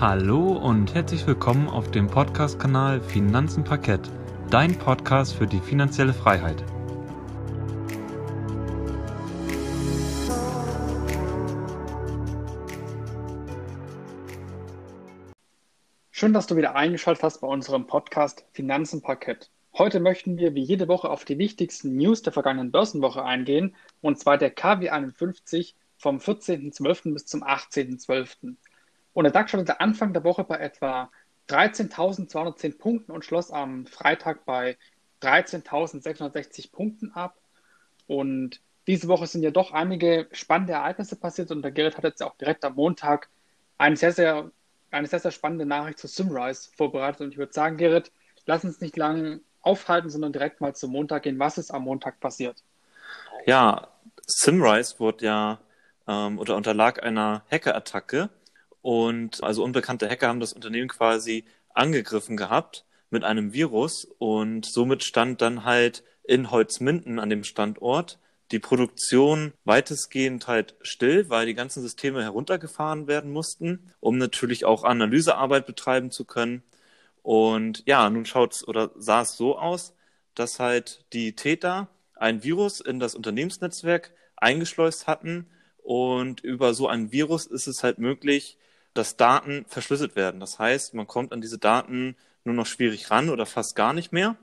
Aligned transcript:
Hallo 0.00 0.52
und 0.52 0.94
herzlich 0.94 1.26
willkommen 1.26 1.68
auf 1.68 1.90
dem 1.90 2.06
Podcast-Kanal 2.06 3.00
Finanzen 3.00 3.64
Parkett, 3.64 4.08
dein 4.48 4.78
Podcast 4.78 5.34
für 5.34 5.48
die 5.48 5.58
finanzielle 5.58 6.14
Freiheit. 6.14 6.62
Schön, 16.12 16.32
dass 16.32 16.46
du 16.46 16.54
wieder 16.54 16.76
eingeschaltet 16.76 17.24
hast 17.24 17.40
bei 17.40 17.48
unserem 17.48 17.88
Podcast 17.88 18.46
Finanzen 18.52 19.02
Parkett. 19.02 19.50
Heute 19.76 19.98
möchten 19.98 20.38
wir 20.38 20.54
wie 20.54 20.62
jede 20.62 20.86
Woche 20.86 21.10
auf 21.10 21.24
die 21.24 21.38
wichtigsten 21.38 21.96
News 21.96 22.22
der 22.22 22.32
vergangenen 22.32 22.70
Börsenwoche 22.70 23.24
eingehen, 23.24 23.74
und 24.00 24.20
zwar 24.20 24.38
der 24.38 24.54
KW51 24.54 25.74
vom 25.96 26.18
14.12. 26.18 27.14
bis 27.14 27.26
zum 27.26 27.42
18.12. 27.42 28.54
Und 29.18 29.24
der 29.24 29.32
DAX 29.32 29.50
startete 29.50 29.80
Anfang 29.80 30.12
der 30.12 30.22
Woche 30.22 30.44
bei 30.44 30.58
etwa 30.58 31.10
13.210 31.48 32.78
Punkten 32.78 33.10
und 33.10 33.24
schloss 33.24 33.50
am 33.50 33.84
Freitag 33.84 34.44
bei 34.44 34.78
13.660 35.22 36.70
Punkten 36.70 37.10
ab. 37.10 37.34
Und 38.06 38.60
diese 38.86 39.08
Woche 39.08 39.26
sind 39.26 39.42
ja 39.42 39.50
doch 39.50 39.72
einige 39.72 40.28
spannende 40.30 40.74
Ereignisse 40.74 41.16
passiert 41.16 41.50
und 41.50 41.62
der 41.62 41.72
Gerrit 41.72 41.96
hat 41.96 42.04
jetzt 42.04 42.22
auch 42.22 42.36
direkt 42.36 42.64
am 42.64 42.76
Montag 42.76 43.28
eine 43.76 43.96
sehr, 43.96 44.12
sehr 44.12 44.52
eine 44.92 45.08
sehr, 45.08 45.18
sehr 45.18 45.32
spannende 45.32 45.66
Nachricht 45.66 45.98
zu 45.98 46.06
Simrise 46.06 46.70
vorbereitet. 46.76 47.22
Und 47.22 47.32
ich 47.32 47.38
würde 47.38 47.52
sagen, 47.52 47.76
Gerrit, 47.76 48.12
lass 48.46 48.64
uns 48.64 48.80
nicht 48.80 48.96
lange 48.96 49.40
aufhalten, 49.62 50.10
sondern 50.10 50.32
direkt 50.32 50.60
mal 50.60 50.76
zum 50.76 50.92
Montag 50.92 51.24
gehen. 51.24 51.40
Was 51.40 51.58
ist 51.58 51.72
am 51.72 51.82
Montag 51.82 52.20
passiert? 52.20 52.62
Ja, 53.46 53.88
Simrise 54.28 55.00
wurde 55.00 55.24
ja 55.24 55.58
ähm, 56.06 56.38
oder 56.38 56.54
unterlag 56.54 57.02
einer 57.02 57.42
Hackerattacke. 57.50 58.30
Und 58.82 59.42
also 59.42 59.64
unbekannte 59.64 60.08
Hacker 60.08 60.28
haben 60.28 60.40
das 60.40 60.52
Unternehmen 60.52 60.88
quasi 60.88 61.44
angegriffen 61.74 62.36
gehabt 62.36 62.84
mit 63.10 63.24
einem 63.24 63.52
Virus 63.52 64.04
und 64.18 64.66
somit 64.66 65.02
stand 65.02 65.40
dann 65.40 65.64
halt 65.64 66.04
in 66.24 66.50
Holzminden 66.50 67.18
an 67.18 67.30
dem 67.30 67.44
Standort 67.44 68.18
die 68.50 68.58
Produktion 68.58 69.52
weitestgehend 69.64 70.46
halt 70.46 70.74
still, 70.80 71.28
weil 71.28 71.46
die 71.46 71.54
ganzen 71.54 71.82
Systeme 71.82 72.22
heruntergefahren 72.22 73.06
werden 73.06 73.30
mussten, 73.30 73.92
um 74.00 74.18
natürlich 74.18 74.64
auch 74.64 74.84
Analysearbeit 74.84 75.66
betreiben 75.66 76.10
zu 76.10 76.24
können. 76.24 76.62
Und 77.22 77.82
ja, 77.86 78.08
nun 78.08 78.24
schaut's 78.24 78.66
oder 78.66 78.90
sah 78.96 79.22
es 79.22 79.36
so 79.36 79.58
aus, 79.58 79.94
dass 80.34 80.60
halt 80.60 81.04
die 81.12 81.34
Täter 81.34 81.88
ein 82.14 82.42
Virus 82.42 82.80
in 82.80 83.00
das 83.00 83.14
Unternehmensnetzwerk 83.14 84.12
eingeschleust 84.36 85.06
hatten 85.06 85.46
und 85.82 86.40
über 86.40 86.74
so 86.74 86.88
ein 86.88 87.12
Virus 87.12 87.46
ist 87.46 87.66
es 87.66 87.82
halt 87.82 87.98
möglich, 87.98 88.58
dass 88.98 89.16
Daten 89.16 89.64
verschlüsselt 89.68 90.16
werden. 90.16 90.40
Das 90.40 90.58
heißt, 90.58 90.94
man 90.94 91.06
kommt 91.06 91.32
an 91.32 91.40
diese 91.40 91.58
Daten 91.58 92.16
nur 92.44 92.54
noch 92.54 92.66
schwierig 92.66 93.10
ran 93.10 93.30
oder 93.30 93.46
fast 93.46 93.76
gar 93.76 93.92
nicht 93.92 94.12
mehr. 94.12 94.36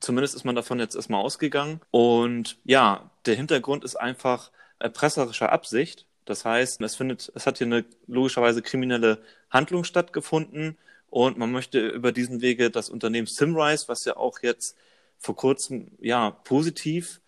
Zumindest 0.00 0.34
ist 0.34 0.44
man 0.44 0.54
davon 0.54 0.78
jetzt 0.78 0.96
erstmal 0.96 1.22
ausgegangen. 1.22 1.80
Und 1.90 2.58
ja, 2.64 3.10
der 3.26 3.34
Hintergrund 3.34 3.84
ist 3.84 3.96
einfach 3.96 4.50
erpresserischer 4.78 5.52
Absicht. 5.52 6.06
Das 6.24 6.44
heißt, 6.44 6.80
es 6.80 6.96
findet, 6.96 7.30
es 7.34 7.46
hat 7.46 7.58
hier 7.58 7.66
eine 7.66 7.84
logischerweise 8.06 8.62
kriminelle 8.62 9.18
Handlung 9.50 9.84
stattgefunden 9.84 10.78
und 11.10 11.38
man 11.38 11.52
möchte 11.52 11.88
über 11.88 12.12
diesen 12.12 12.40
Wege 12.40 12.70
das 12.70 12.90
Unternehmen 12.90 13.26
Simrise, 13.26 13.88
was 13.88 14.04
ja 14.04 14.16
auch 14.16 14.40
jetzt 14.40 14.76
vor 15.18 15.36
kurzem 15.36 15.90
ja 16.00 16.30
positiv 16.30 17.20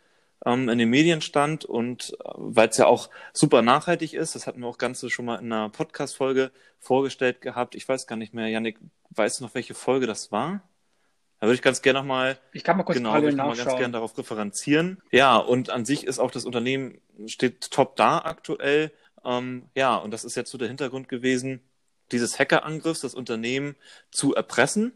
ähm, 0.44 0.68
in 0.68 0.78
den 0.78 0.90
Medien 0.90 1.20
stand 1.20 1.64
und 1.64 2.16
äh, 2.20 2.30
weil 2.36 2.68
es 2.68 2.76
ja 2.76 2.86
auch 2.86 3.10
super 3.32 3.62
nachhaltig 3.62 4.14
ist, 4.14 4.34
das 4.34 4.46
hatten 4.46 4.60
wir 4.60 4.68
auch 4.68 4.78
ganz 4.78 5.04
schon 5.10 5.24
mal 5.24 5.36
in 5.36 5.52
einer 5.52 5.68
Podcast-Folge 5.68 6.50
vorgestellt 6.78 7.40
gehabt. 7.40 7.74
Ich 7.74 7.88
weiß 7.88 8.06
gar 8.06 8.16
nicht 8.16 8.34
mehr, 8.34 8.48
Janik, 8.48 8.78
weißt 9.10 9.40
du 9.40 9.44
noch, 9.44 9.54
welche 9.54 9.74
Folge 9.74 10.06
das 10.06 10.32
war? 10.32 10.62
Da 11.40 11.46
würde 11.46 11.54
ich 11.54 11.62
ganz 11.62 11.80
gerne 11.80 12.00
nochmal, 12.00 12.38
ich 12.52 12.64
kann 12.64 12.76
mal 12.76 12.82
kurz 12.82 12.98
genau, 12.98 13.16
ich 13.16 13.34
mal 13.34 13.56
ganz 13.56 13.76
gerne 13.76 13.92
darauf 13.92 14.16
referenzieren. 14.16 15.00
Ja, 15.10 15.38
und 15.38 15.70
an 15.70 15.86
sich 15.86 16.06
ist 16.06 16.18
auch 16.18 16.30
das 16.30 16.44
Unternehmen 16.44 17.00
steht 17.26 17.70
top 17.70 17.96
da 17.96 18.18
aktuell. 18.18 18.92
Ähm, 19.24 19.68
ja, 19.74 19.96
und 19.96 20.10
das 20.10 20.24
ist 20.24 20.36
jetzt 20.36 20.50
so 20.50 20.58
der 20.58 20.68
Hintergrund 20.68 21.08
gewesen, 21.08 21.62
dieses 22.12 22.38
Hackerangriffs 22.38 23.00
das 23.00 23.14
Unternehmen 23.14 23.76
zu 24.10 24.34
erpressen. 24.34 24.92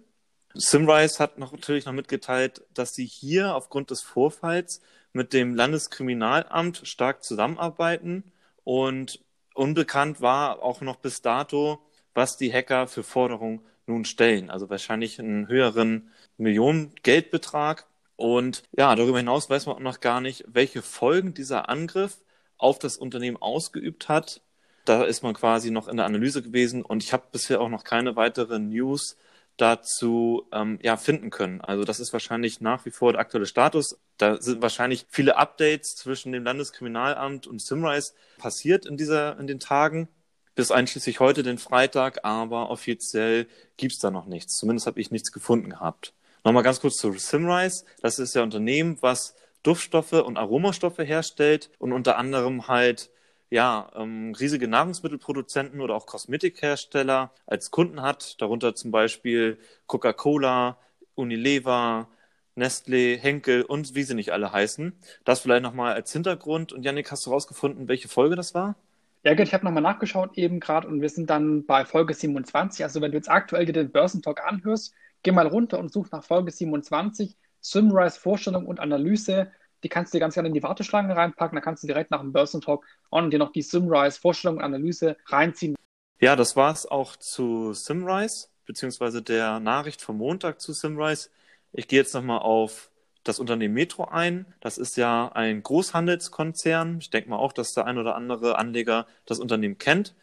Simrise 0.53 1.19
hat 1.19 1.39
noch, 1.39 1.53
natürlich 1.53 1.87
noch 1.87 1.93
mitgeteilt, 1.93 2.63
dass 2.75 2.93
sie 2.93 3.07
hier 3.07 3.55
aufgrund 3.55 3.91
des 3.91 4.03
Vorfalls 4.03 4.83
mit 5.15 5.33
dem 5.33 5.55
Landeskriminalamt 5.55 6.83
stark 6.85 7.23
zusammenarbeiten 7.25 8.33
und 8.65 9.25
unbekannt 9.55 10.21
war 10.21 10.63
auch 10.63 10.83
noch 10.83 10.97
bis 10.97 11.23
dato, 11.23 11.79
was 12.13 12.37
die 12.37 12.53
Hacker 12.53 12.87
für 12.89 13.03
Forderungen 13.03 13.61
nun 13.87 14.05
stellen. 14.05 14.51
Also 14.51 14.69
wahrscheinlich 14.71 15.19
einen 15.19 15.49
höheren 15.49 16.11
Millionen-Geldbetrag. 16.37 17.87
Und 18.17 18.63
ja, 18.77 18.95
darüber 18.95 19.19
hinaus 19.19 19.49
weiß 19.49 19.67
man 19.67 19.77
auch 19.77 19.81
noch 19.81 20.01
gar 20.01 20.21
nicht, 20.21 20.45
welche 20.49 20.83
Folgen 20.83 21.35
dieser 21.35 21.69
Angriff 21.69 22.19
auf 22.59 22.79
das 22.79 22.97
Unternehmen 22.97 23.37
ausgeübt 23.37 24.09
hat. 24.09 24.43
Da 24.85 25.05
ist 25.05 25.23
man 25.23 25.35
quasi 25.35 25.71
noch 25.71 25.89
in 25.89 25.97
der 25.97 26.07
Analyse 26.07 26.43
gewesen 26.43 26.83
und 26.83 27.03
ich 27.03 27.13
habe 27.13 27.25
bisher 27.33 27.61
auch 27.61 27.69
noch 27.69 27.85
keine 27.85 28.17
weiteren 28.17 28.69
News 28.69 29.17
dazu 29.57 30.49
ähm, 30.53 30.79
ja, 30.83 30.97
finden 30.97 31.31
können. 31.31 31.61
Also 31.61 31.85
das 31.85 32.01
ist 32.01 32.13
wahrscheinlich 32.13 32.61
nach 32.61 32.85
wie 32.87 32.91
vor 32.91 33.13
der 33.13 33.21
aktuelle 33.21 33.47
Status. 33.47 33.99
Da 34.19 34.41
sind 34.41 34.63
wahrscheinlich 34.63 35.07
viele 35.09 35.37
Updates 35.37 35.97
zwischen 35.97 36.33
dem 36.33 36.45
Landeskriminalamt 36.45 37.47
und 37.47 37.63
Simrise 37.63 38.15
passiert 38.39 38.87
in 38.87 38.97
dieser 38.97 39.39
in 39.39 39.47
den 39.47 39.61
Tagen 39.61 40.09
bis 40.55 40.71
einschließlich 40.71 41.21
heute, 41.21 41.43
den 41.43 41.59
Freitag, 41.59 42.25
aber 42.25 42.71
offiziell 42.71 43.49
gibt's 43.77 43.99
da 43.99 44.11
noch 44.11 44.27
nichts. 44.27 44.57
Zumindest 44.57 44.87
habe 44.87 45.01
ich 45.01 45.11
nichts 45.11 45.33
gefunden 45.33 45.71
gehabt. 45.71 46.15
Nochmal 46.45 46.63
ganz 46.63 46.81
kurz 46.81 46.97
zu 46.97 47.13
Simrise. 47.15 47.85
Das 48.03 48.19
ist 48.19 48.35
ja 48.35 48.43
ein 48.43 48.47
Unternehmen, 48.47 48.99
was 49.01 49.35
Duftstoffe 49.63 50.13
und 50.13 50.37
Aromastoffe 50.37 51.03
herstellt 51.03 51.71
und 51.79 51.93
unter 51.93 52.19
anderem 52.19 52.69
halt 52.69 53.11
ja, 53.51 53.91
ähm, 53.95 54.35
riesige 54.39 54.69
Nahrungsmittelproduzenten 54.69 55.81
oder 55.81 55.95
auch 55.95 56.07
Kosmetikhersteller 56.07 57.33
als 57.47 57.71
Kunden 57.71 58.03
hat, 58.03 58.41
darunter 58.41 58.75
zum 58.75 58.91
Beispiel 58.91 59.59
Coca-Cola, 59.87 60.79
Unilever, 61.15 62.09
Nestle, 62.57 63.17
Henkel 63.17 63.63
und 63.63 63.95
wie 63.95 64.03
sie 64.03 64.15
nicht 64.15 64.33
alle 64.33 64.53
heißen. 64.53 64.93
Das 65.25 65.41
vielleicht 65.41 65.63
nochmal 65.63 65.95
als 65.95 66.13
Hintergrund. 66.13 66.73
Und 66.73 66.85
Yannick, 66.85 67.11
hast 67.11 67.27
du 67.27 67.31
rausgefunden, 67.31 67.89
welche 67.89 68.09
Folge 68.09 68.37
das 68.37 68.55
war? 68.55 68.77
Ja, 69.25 69.33
ich 69.39 69.55
habe 69.55 69.65
nochmal 69.65 69.83
nachgeschaut 69.83 70.37
eben 70.37 70.61
gerade 70.61 70.87
und 70.87 71.01
wir 71.01 71.09
sind 71.09 71.31
dann 71.31 71.65
bei 71.65 71.85
Folge 71.85 72.13
27. 72.13 72.85
Also 72.85 73.01
wenn 73.01 73.11
du 73.11 73.17
jetzt 73.17 73.31
aktuell 73.31 73.65
dir 73.65 73.73
den 73.73 73.91
Börsentalk 73.91 74.45
anhörst, 74.45 74.95
geh 75.23 75.33
mal 75.33 75.47
runter 75.47 75.79
und 75.79 75.91
such 75.93 76.11
nach 76.11 76.23
Folge 76.23 76.51
27, 76.51 77.37
Simrise 77.61 78.21
Vorstellung 78.21 78.67
und 78.67 78.81
Analyse. 78.81 79.51
Die 79.85 79.91
kannst 79.91 80.13
du 80.13 80.17
dir 80.17 80.21
ganz 80.21 80.35
gerne 80.35 80.49
in 80.49 80.55
die 80.55 80.63
Warteschlange 80.63 81.15
reinpacken. 81.15 81.55
Da 81.55 81.61
kannst 81.61 81.83
du 81.83 81.87
direkt 81.87 82.11
nach 82.11 82.21
dem 82.21 82.33
Börsentalk 82.33 82.85
und 83.11 83.31
dir 83.31 83.39
noch 83.39 83.53
die 83.53 83.63
Simrise 83.63 84.19
Vorstellung 84.19 84.57
und 84.57 84.63
Analyse 84.63 85.17
reinziehen. 85.27 85.77
Ja, 86.19 86.37
das 86.37 86.57
war 86.57 86.73
es 86.73 86.87
auch 86.87 87.17
zu 87.17 87.75
Simrise, 87.75 88.49
beziehungsweise 88.65 89.21
der 89.21 89.61
Nachricht 89.61 90.01
vom 90.01 90.17
Montag 90.17 90.61
zu 90.61 90.73
Simrise. 90.73 91.29
Ich 91.73 91.87
gehe 91.87 91.99
jetzt 91.99 92.15
nochmal 92.15 92.39
auf 92.39 92.91
das 93.25 93.39
Unternehmen 93.39 93.75
Metro 93.75 94.05
ein. 94.05 94.47
Das 94.61 94.79
ist 94.79 94.97
ja 94.97 95.31
ein 95.33 95.63
Großhandelskonzern. 95.63 96.99
Ich 96.99 97.11
denke 97.11 97.29
mal 97.29 97.37
auch, 97.37 97.53
dass 97.53 97.75
der 97.75 97.85
ein 97.85 97.99
oder 97.99 98.15
andere 98.15 98.57
Anleger 98.57 99.07
das 99.27 99.39
Unternehmen 99.39 99.77
kennt. 99.77 100.15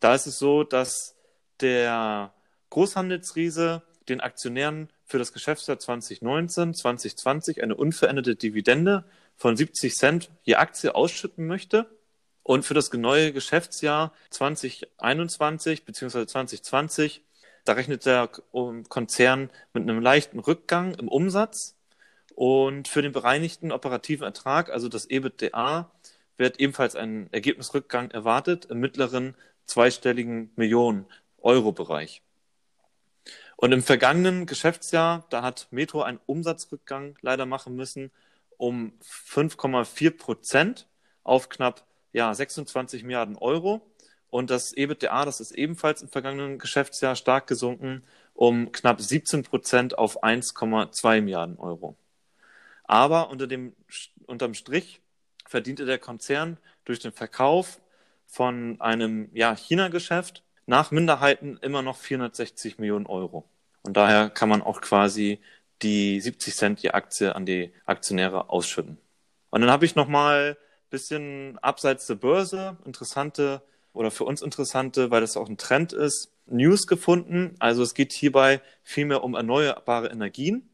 Da 0.00 0.14
ist 0.14 0.26
es 0.26 0.38
so, 0.38 0.64
dass 0.64 1.16
der 1.60 2.32
Großhandelsriese 2.70 3.82
den 4.08 4.20
Aktionären 4.20 4.90
für 5.06 5.18
das 5.18 5.32
Geschäftsjahr 5.32 5.78
2019, 5.78 6.74
2020 6.74 7.62
eine 7.62 7.76
unveränderte 7.76 8.34
Dividende 8.34 9.04
von 9.36 9.56
70 9.56 9.94
Cent 9.96 10.30
je 10.42 10.56
Aktie 10.56 10.94
ausschütten 10.94 11.46
möchte. 11.46 11.86
Und 12.42 12.64
für 12.64 12.74
das 12.74 12.92
neue 12.92 13.32
Geschäftsjahr 13.32 14.12
2021 14.30 15.84
bzw. 15.84 16.26
2020, 16.26 17.22
da 17.64 17.72
rechnet 17.72 18.06
der 18.06 18.28
Konzern 18.88 19.50
mit 19.72 19.82
einem 19.82 20.00
leichten 20.00 20.38
Rückgang 20.38 20.94
im 20.94 21.08
Umsatz 21.08 21.76
und 22.34 22.86
für 22.86 23.02
den 23.02 23.12
bereinigten 23.12 23.72
operativen 23.72 24.24
Ertrag, 24.24 24.70
also 24.70 24.88
das 24.88 25.06
EBITDA, 25.06 25.90
wird 26.36 26.60
ebenfalls 26.60 26.94
ein 26.94 27.28
Ergebnisrückgang 27.32 28.10
erwartet 28.10 28.66
im 28.66 28.78
mittleren 28.78 29.34
zweistelligen 29.64 30.52
Millionen 30.54 31.06
Euro 31.38 31.72
Bereich. 31.72 32.22
Und 33.56 33.72
im 33.72 33.82
vergangenen 33.82 34.46
Geschäftsjahr, 34.46 35.26
da 35.30 35.42
hat 35.42 35.68
Metro 35.70 36.02
einen 36.02 36.20
Umsatzrückgang 36.26 37.16
leider 37.22 37.46
machen 37.46 37.74
müssen 37.74 38.12
um 38.58 38.92
5,4 39.02 40.16
Prozent 40.16 40.86
auf 41.24 41.48
knapp 41.48 41.84
ja, 42.12 42.32
26 42.32 43.02
Milliarden 43.02 43.36
Euro. 43.36 43.82
Und 44.28 44.50
das 44.50 44.72
EBITDA, 44.72 45.24
das 45.24 45.40
ist 45.40 45.52
ebenfalls 45.52 46.02
im 46.02 46.08
vergangenen 46.08 46.58
Geschäftsjahr 46.58 47.16
stark 47.16 47.46
gesunken 47.46 48.04
um 48.34 48.70
knapp 48.70 49.00
17 49.00 49.42
Prozent 49.42 49.96
auf 49.96 50.22
1,2 50.22 51.22
Milliarden 51.22 51.58
Euro. 51.58 51.96
Aber 52.84 53.30
unter 53.30 53.46
dem, 53.46 53.74
unterm 54.26 54.54
Strich 54.54 55.00
verdiente 55.46 55.86
der 55.86 55.98
Konzern 55.98 56.58
durch 56.84 56.98
den 56.98 57.12
Verkauf 57.12 57.80
von 58.26 58.80
einem 58.80 59.30
ja, 59.32 59.56
China-Geschäft 59.56 60.42
nach 60.66 60.90
Minderheiten 60.90 61.58
immer 61.62 61.82
noch 61.82 61.96
460 61.96 62.78
Millionen 62.78 63.06
Euro. 63.06 63.48
Und 63.82 63.96
daher 63.96 64.30
kann 64.30 64.48
man 64.48 64.62
auch 64.62 64.80
quasi 64.80 65.40
die 65.82 66.20
70 66.20 66.54
Cent 66.54 66.80
je 66.80 66.90
Aktie 66.90 67.34
an 67.34 67.46
die 67.46 67.72
Aktionäre 67.84 68.50
ausschütten. 68.50 68.98
Und 69.50 69.60
dann 69.60 69.70
habe 69.70 69.84
ich 69.84 69.94
nochmal 69.94 70.56
ein 70.58 70.90
bisschen 70.90 71.58
abseits 71.58 72.06
der 72.06 72.16
Börse 72.16 72.76
interessante 72.84 73.62
oder 73.92 74.10
für 74.10 74.24
uns 74.24 74.42
interessante, 74.42 75.10
weil 75.10 75.20
das 75.20 75.36
auch 75.36 75.48
ein 75.48 75.56
Trend 75.56 75.92
ist, 75.92 76.32
News 76.46 76.86
gefunden. 76.86 77.54
Also 77.58 77.82
es 77.82 77.94
geht 77.94 78.12
hierbei 78.12 78.60
vielmehr 78.82 79.24
um 79.24 79.34
erneuerbare 79.34 80.08
Energien. 80.08 80.68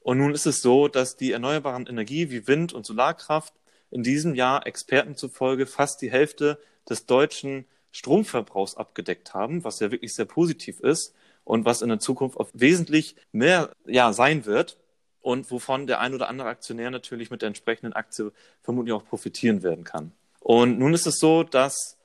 Und 0.00 0.18
nun 0.18 0.34
ist 0.34 0.46
es 0.46 0.60
so, 0.60 0.88
dass 0.88 1.16
die 1.16 1.32
erneuerbaren 1.32 1.86
Energie 1.86 2.30
wie 2.30 2.46
Wind- 2.46 2.72
und 2.72 2.86
Solarkraft 2.86 3.54
in 3.90 4.02
diesem 4.02 4.34
Jahr 4.34 4.66
Experten 4.66 5.16
zufolge 5.16 5.66
fast 5.66 6.02
die 6.02 6.10
Hälfte 6.10 6.58
des 6.88 7.06
deutschen 7.06 7.66
Stromverbrauchs 7.92 8.76
abgedeckt 8.76 9.34
haben, 9.34 9.64
was 9.64 9.80
ja 9.80 9.90
wirklich 9.90 10.14
sehr 10.14 10.24
positiv 10.24 10.80
ist 10.80 11.14
und 11.44 11.64
was 11.64 11.82
in 11.82 11.88
der 11.88 12.00
Zukunft 12.00 12.38
auch 12.38 12.48
wesentlich 12.52 13.16
mehr 13.32 13.72
ja, 13.86 14.12
sein 14.12 14.44
wird 14.46 14.78
und 15.20 15.50
wovon 15.50 15.86
der 15.86 16.00
ein 16.00 16.14
oder 16.14 16.28
andere 16.28 16.48
Aktionär 16.48 16.90
natürlich 16.90 17.30
mit 17.30 17.42
der 17.42 17.48
entsprechenden 17.48 17.92
Aktie 17.92 18.32
vermutlich 18.62 18.92
auch 18.92 19.04
profitieren 19.04 19.62
werden 19.62 19.84
kann. 19.84 20.12
Und 20.40 20.78
nun 20.78 20.94
ist 20.94 21.06
es 21.06 21.18
so, 21.18 21.42
dass 21.42 21.98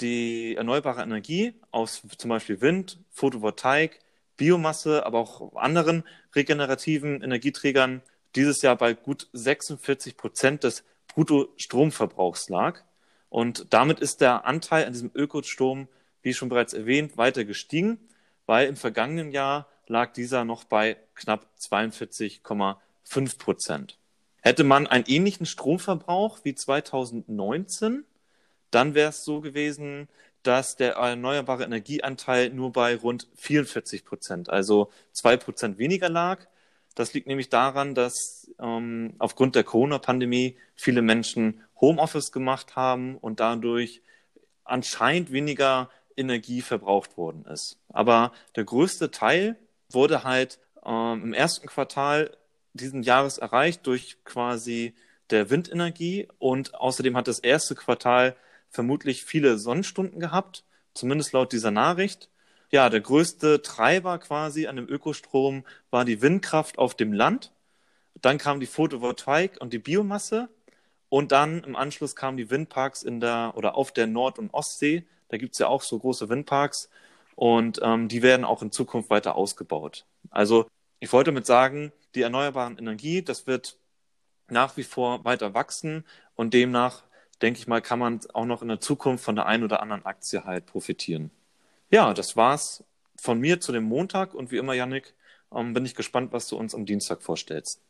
die 0.00 0.56
erneuerbare 0.56 1.02
Energie 1.02 1.54
aus 1.70 2.02
zum 2.18 2.30
Beispiel 2.30 2.60
Wind, 2.60 2.98
Photovoltaik, 3.10 4.00
Biomasse, 4.36 5.06
aber 5.06 5.18
auch 5.20 5.54
anderen 5.56 6.04
regenerativen 6.34 7.22
Energieträgern 7.22 8.02
dieses 8.34 8.62
Jahr 8.62 8.76
bei 8.76 8.94
gut 8.94 9.28
46 9.32 10.16
Prozent 10.16 10.64
des 10.64 10.84
Bruttostromverbrauchs 11.08 12.48
lag. 12.48 12.82
Und 13.34 13.66
damit 13.70 14.00
ist 14.00 14.20
der 14.20 14.46
Anteil 14.46 14.86
an 14.86 14.92
diesem 14.92 15.10
Ökostrom, 15.14 15.88
wie 16.22 16.34
schon 16.34 16.48
bereits 16.48 16.72
erwähnt, 16.72 17.16
weiter 17.16 17.44
gestiegen 17.44 17.98
weil 18.46 18.68
im 18.68 18.76
vergangenen 18.76 19.30
Jahr 19.30 19.68
lag 19.86 20.12
dieser 20.12 20.44
noch 20.44 20.64
bei 20.64 20.96
knapp 21.14 21.46
42,5 21.60 23.38
Prozent. 23.38 23.98
Hätte 24.40 24.64
man 24.64 24.86
einen 24.86 25.04
ähnlichen 25.06 25.46
Stromverbrauch 25.46 26.40
wie 26.42 26.54
2019, 26.54 28.04
dann 28.70 28.94
wäre 28.94 29.10
es 29.10 29.24
so 29.24 29.40
gewesen, 29.40 30.08
dass 30.42 30.76
der 30.76 30.94
erneuerbare 30.94 31.64
Energieanteil 31.64 32.50
nur 32.50 32.72
bei 32.72 32.96
rund 32.96 33.28
44 33.36 34.04
Prozent, 34.04 34.50
also 34.50 34.90
zwei 35.12 35.36
Prozent 35.38 35.78
weniger 35.78 36.10
lag. 36.10 36.46
Das 36.94 37.14
liegt 37.14 37.26
nämlich 37.26 37.48
daran, 37.48 37.94
dass 37.94 38.50
ähm, 38.60 39.14
aufgrund 39.18 39.54
der 39.54 39.64
Corona-Pandemie 39.64 40.56
viele 40.74 41.00
Menschen 41.00 41.63
Homeoffice 41.80 42.32
gemacht 42.32 42.76
haben 42.76 43.16
und 43.16 43.40
dadurch 43.40 44.02
anscheinend 44.64 45.32
weniger 45.32 45.90
Energie 46.16 46.62
verbraucht 46.62 47.16
worden 47.16 47.44
ist. 47.46 47.78
Aber 47.88 48.32
der 48.56 48.64
größte 48.64 49.10
Teil 49.10 49.56
wurde 49.90 50.24
halt 50.24 50.58
ähm, 50.84 51.22
im 51.24 51.32
ersten 51.32 51.66
Quartal 51.66 52.36
diesen 52.72 53.02
Jahres 53.02 53.38
erreicht 53.38 53.86
durch 53.86 54.18
quasi 54.24 54.94
der 55.30 55.50
Windenergie 55.50 56.28
und 56.38 56.74
außerdem 56.74 57.16
hat 57.16 57.28
das 57.28 57.38
erste 57.38 57.74
Quartal 57.74 58.36
vermutlich 58.68 59.24
viele 59.24 59.58
Sonnenstunden 59.58 60.20
gehabt, 60.20 60.64
zumindest 60.92 61.32
laut 61.32 61.52
dieser 61.52 61.70
Nachricht. 61.70 62.28
Ja, 62.70 62.90
der 62.90 63.00
größte 63.00 63.62
Treiber 63.62 64.18
quasi 64.18 64.66
an 64.66 64.76
dem 64.76 64.88
Ökostrom 64.88 65.64
war 65.90 66.04
die 66.04 66.20
Windkraft 66.20 66.78
auf 66.78 66.94
dem 66.94 67.12
Land. 67.12 67.52
Dann 68.20 68.38
kam 68.38 68.60
die 68.60 68.66
Photovoltaik 68.66 69.60
und 69.60 69.72
die 69.72 69.78
Biomasse 69.78 70.48
und 71.08 71.32
dann 71.32 71.62
im 71.64 71.76
Anschluss 71.76 72.16
kamen 72.16 72.36
die 72.36 72.50
Windparks 72.50 73.02
in 73.02 73.20
der 73.20 73.52
oder 73.56 73.76
auf 73.76 73.92
der 73.92 74.06
Nord- 74.06 74.38
und 74.38 74.52
Ostsee, 74.52 75.04
da 75.28 75.36
gibt 75.36 75.54
es 75.54 75.58
ja 75.58 75.68
auch 75.68 75.82
so 75.82 75.98
große 75.98 76.28
Windparks 76.28 76.88
und 77.34 77.80
ähm, 77.82 78.08
die 78.08 78.22
werden 78.22 78.44
auch 78.44 78.62
in 78.62 78.72
Zukunft 78.72 79.10
weiter 79.10 79.36
ausgebaut. 79.36 80.04
Also 80.30 80.66
ich 81.00 81.12
wollte 81.12 81.30
damit 81.30 81.46
sagen, 81.46 81.92
die 82.14 82.22
erneuerbaren 82.22 82.78
Energie, 82.78 83.22
das 83.22 83.46
wird 83.46 83.76
nach 84.48 84.76
wie 84.76 84.84
vor 84.84 85.24
weiter 85.24 85.54
wachsen 85.54 86.04
und 86.36 86.54
demnach, 86.54 87.02
denke 87.42 87.58
ich 87.58 87.66
mal, 87.66 87.82
kann 87.82 87.98
man 87.98 88.20
auch 88.32 88.44
noch 88.44 88.62
in 88.62 88.68
der 88.68 88.80
Zukunft 88.80 89.24
von 89.24 89.36
der 89.36 89.46
einen 89.46 89.64
oder 89.64 89.82
anderen 89.82 90.04
Aktie 90.04 90.44
halt 90.44 90.66
profitieren. 90.66 91.30
Ja, 91.90 92.14
das 92.14 92.36
war's 92.36 92.84
von 93.16 93.40
mir 93.40 93.60
zu 93.60 93.72
dem 93.72 93.84
Montag 93.84 94.34
und 94.34 94.50
wie 94.50 94.56
immer, 94.58 94.74
Yannick, 94.74 95.14
ähm, 95.52 95.72
bin 95.72 95.84
ich 95.84 95.94
gespannt, 95.94 96.32
was 96.32 96.48
du 96.48 96.56
uns 96.56 96.74
am 96.74 96.86
Dienstag 96.86 97.22
vorstellst. 97.22 97.80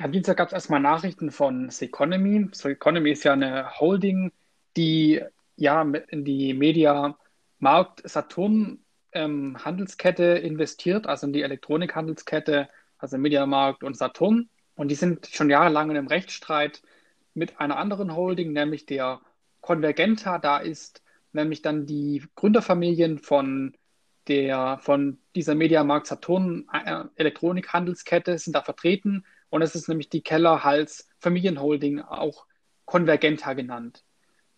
Am 0.00 0.10
Dienstag 0.10 0.38
gab 0.38 0.48
es 0.48 0.52
erstmal 0.52 0.80
Nachrichten 0.80 1.30
von 1.30 1.70
Seconomy. 1.70 2.48
Seconomy 2.52 3.12
ist 3.12 3.22
ja 3.22 3.32
eine 3.32 3.78
Holding, 3.78 4.32
die 4.76 5.22
ja 5.56 5.82
in 5.82 6.24
die 6.24 6.52
Media 6.52 7.16
Markt 7.60 8.02
Saturn 8.08 8.80
ähm, 9.12 9.56
Handelskette 9.64 10.24
investiert, 10.24 11.06
also 11.06 11.28
in 11.28 11.32
die 11.32 11.42
Elektronikhandelskette, 11.42 12.68
also 12.98 13.18
Mediamarkt 13.18 13.84
und 13.84 13.96
Saturn. 13.96 14.48
Und 14.74 14.88
die 14.88 14.96
sind 14.96 15.28
schon 15.28 15.48
jahrelang 15.48 15.90
in 15.90 15.96
einem 15.96 16.08
Rechtsstreit 16.08 16.82
mit 17.34 17.60
einer 17.60 17.76
anderen 17.76 18.16
Holding, 18.16 18.52
nämlich 18.52 18.86
der 18.86 19.20
Convergenta. 19.60 20.38
Da 20.38 20.58
ist 20.58 21.04
nämlich 21.32 21.62
dann 21.62 21.86
die 21.86 22.24
Gründerfamilien 22.34 23.20
von 23.20 23.76
der, 24.26 24.78
von 24.82 25.18
dieser 25.36 25.54
Mediamarkt 25.54 26.08
Saturn 26.08 26.66
äh, 26.72 27.04
Elektronikhandelskette 27.14 28.38
sind 28.38 28.54
da 28.54 28.62
vertreten. 28.62 29.24
Und 29.50 29.62
es 29.62 29.74
ist 29.74 29.88
nämlich 29.88 30.08
die 30.08 30.22
Keller-Hals 30.22 31.08
Familienholding, 31.18 32.00
auch 32.00 32.46
Convergenta 32.84 33.52
genannt. 33.54 34.04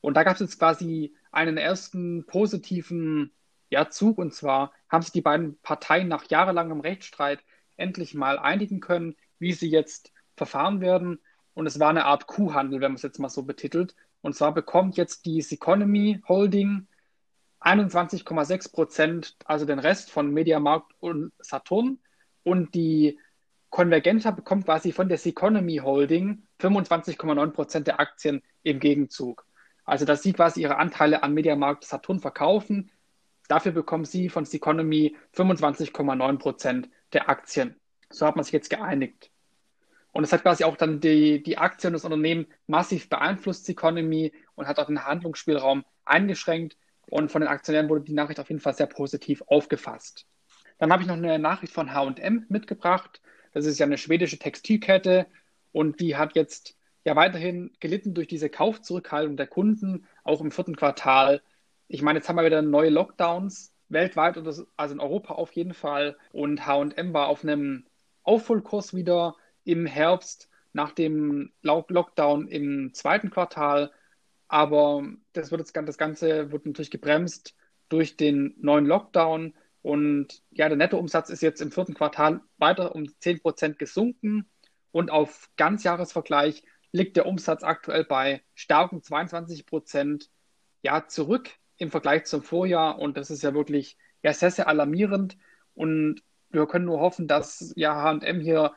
Und 0.00 0.14
da 0.14 0.24
gab 0.24 0.34
es 0.34 0.40
jetzt 0.40 0.58
quasi 0.58 1.14
einen 1.32 1.58
ersten 1.58 2.26
positiven 2.26 3.32
ja, 3.70 3.88
Zug. 3.90 4.18
Und 4.18 4.34
zwar 4.34 4.72
haben 4.88 5.02
sich 5.02 5.12
die 5.12 5.20
beiden 5.20 5.58
Parteien 5.60 6.08
nach 6.08 6.28
jahrelangem 6.28 6.80
Rechtsstreit 6.80 7.42
endlich 7.76 8.14
mal 8.14 8.38
einigen 8.38 8.80
können, 8.80 9.16
wie 9.38 9.52
sie 9.52 9.70
jetzt 9.70 10.12
verfahren 10.36 10.80
werden. 10.80 11.20
Und 11.54 11.66
es 11.66 11.80
war 11.80 11.90
eine 11.90 12.04
Art 12.04 12.26
Kuhhandel, 12.26 12.80
wenn 12.80 12.92
man 12.92 12.96
es 12.96 13.02
jetzt 13.02 13.18
mal 13.18 13.28
so 13.28 13.42
betitelt. 13.42 13.94
Und 14.22 14.34
zwar 14.34 14.52
bekommt 14.52 14.96
jetzt 14.96 15.26
die 15.26 15.42
Seconomy 15.42 16.20
Holding 16.28 16.88
21,6 17.60 18.72
Prozent, 18.72 19.36
also 19.44 19.64
den 19.64 19.78
Rest 19.78 20.10
von 20.10 20.32
Mediamarkt 20.32 20.92
und 21.00 21.32
Saturn. 21.38 21.98
Und 22.42 22.74
die 22.74 23.18
Convergenta 23.70 24.30
bekommt 24.30 24.64
quasi 24.64 24.92
von 24.92 25.08
der 25.08 25.18
Seconomy 25.18 25.78
Holding 25.78 26.42
25,9 26.60 27.50
Prozent 27.50 27.86
der 27.86 28.00
Aktien 28.00 28.42
im 28.62 28.80
Gegenzug. 28.80 29.46
Also, 29.84 30.04
dass 30.04 30.22
sie 30.22 30.32
quasi 30.32 30.62
ihre 30.62 30.78
Anteile 30.78 31.22
an 31.22 31.34
Mediamarkt 31.34 31.84
Saturn 31.84 32.20
verkaufen. 32.20 32.90
Dafür 33.48 33.72
bekommen 33.72 34.04
sie 34.04 34.28
von 34.28 34.44
Seconomy 34.44 35.17
25,9 35.34 36.38
Prozent 36.38 36.88
der 37.12 37.29
Aktien. 37.29 37.76
So 38.10 38.26
hat 38.26 38.36
man 38.36 38.44
sich 38.44 38.52
jetzt 38.52 38.70
geeinigt. 38.70 39.31
Und 40.12 40.24
es 40.24 40.32
hat 40.32 40.43
quasi 40.43 40.64
auch 40.64 40.76
dann 40.76 41.00
die, 41.00 41.43
die 41.43 41.58
Aktien 41.58 41.93
des 41.93 42.05
Unternehmens 42.05 42.48
massiv 42.67 43.08
beeinflusst, 43.08 43.67
Seconomy, 43.67 44.32
und 44.55 44.67
hat 44.67 44.79
auch 44.79 44.86
den 44.86 45.05
Handlungsspielraum 45.05 45.84
eingeschränkt. 46.05 46.76
Und 47.08 47.31
von 47.31 47.43
den 47.43 47.48
Aktionären 47.48 47.88
wurde 47.88 48.05
die 48.05 48.14
Nachricht 48.14 48.41
auf 48.41 48.48
jeden 48.48 48.60
Fall 48.60 48.74
sehr 48.74 48.86
positiv 48.86 49.43
aufgefasst. 49.46 50.26
Dann 50.79 50.93
habe 50.93 51.02
ich 51.02 51.08
noch 51.08 51.17
eine 51.17 51.38
Nachricht 51.38 51.72
von 51.72 51.94
HM 51.94 52.46
mitgebracht. 52.48 53.20
Das 53.56 53.65
ist 53.65 53.79
ja 53.79 53.86
eine 53.86 53.96
schwedische 53.96 54.39
Textilkette 54.39 55.27
und 55.72 55.98
die 56.01 56.17
hat 56.17 56.36
jetzt 56.36 56.77
ja 57.06 57.17
weiterhin 57.17 57.70
gelitten 57.81 58.13
durch 58.13 58.29
diese 58.29 58.51
Kaufzurückhaltung 58.51 59.39
der 59.39 59.46
Kunden, 59.46 60.06
auch 60.25 60.43
im 60.43 60.51
vierten 60.51 60.77
Quartal. 60.77 61.41
Ich 61.89 62.03
meine, 62.03 62.19
jetzt 62.19 62.29
haben 62.29 62.36
wir 62.36 62.44
wieder 62.44 62.60
neue 62.60 62.91
Lockdowns 62.91 63.72
weltweit, 63.89 64.36
also 64.36 64.67
in 64.93 65.01
Europa 65.01 65.32
auf 65.32 65.53
jeden 65.53 65.72
Fall. 65.72 66.19
Und 66.32 66.67
HM 66.67 67.15
war 67.15 67.29
auf 67.29 67.44
einem 67.44 67.86
Aufholkurs 68.25 68.93
wieder 68.93 69.36
im 69.65 69.86
Herbst 69.86 70.51
nach 70.75 70.93
dem 70.93 71.51
Lockdown 71.63 72.48
im 72.48 72.93
zweiten 72.93 73.31
Quartal. 73.31 73.91
Aber 74.48 75.03
das, 75.32 75.51
wird 75.51 75.63
jetzt, 75.63 75.75
das 75.75 75.96
Ganze 75.96 76.53
wird 76.53 76.67
natürlich 76.67 76.91
gebremst 76.91 77.56
durch 77.89 78.19
den 78.19 78.55
neuen 78.58 78.84
Lockdown. 78.84 79.55
Und 79.86 80.43
ja, 80.50 80.69
der 80.69 80.76
Nettoumsatz 80.76 81.31
ist 81.31 81.43
jetzt 81.43 81.62
im 81.62 81.70
vierten 81.70 81.94
Quartal 81.94 82.40
weiter 82.58 82.96
um 82.96 83.05
10% 83.05 83.74
gesunken. 83.74 84.50
Und 84.90 85.12
auf 85.12 85.48
Ganzjahresvergleich 85.56 86.64
liegt 86.90 87.16
der 87.16 87.26
Umsatz 87.26 87.62
aktuell 87.62 88.02
bei 88.02 88.43
starken 88.56 89.00
22 89.00 89.64
Prozent 89.64 90.28
ja, 90.82 91.06
zurück 91.06 91.50
im 91.76 91.93
Vergleich 91.93 92.24
zum 92.24 92.43
Vorjahr. 92.43 92.98
Und 92.98 93.16
das 93.16 93.31
ist 93.31 93.44
ja 93.44 93.55
wirklich 93.55 93.96
ja, 94.24 94.32
sehr, 94.32 94.50
sehr 94.50 94.66
alarmierend. 94.66 95.38
Und 95.74 96.20
wir 96.50 96.66
können 96.66 96.86
nur 96.86 96.98
hoffen, 96.98 97.28
dass 97.28 97.72
ja 97.76 98.02
HM 98.02 98.40
hier 98.40 98.74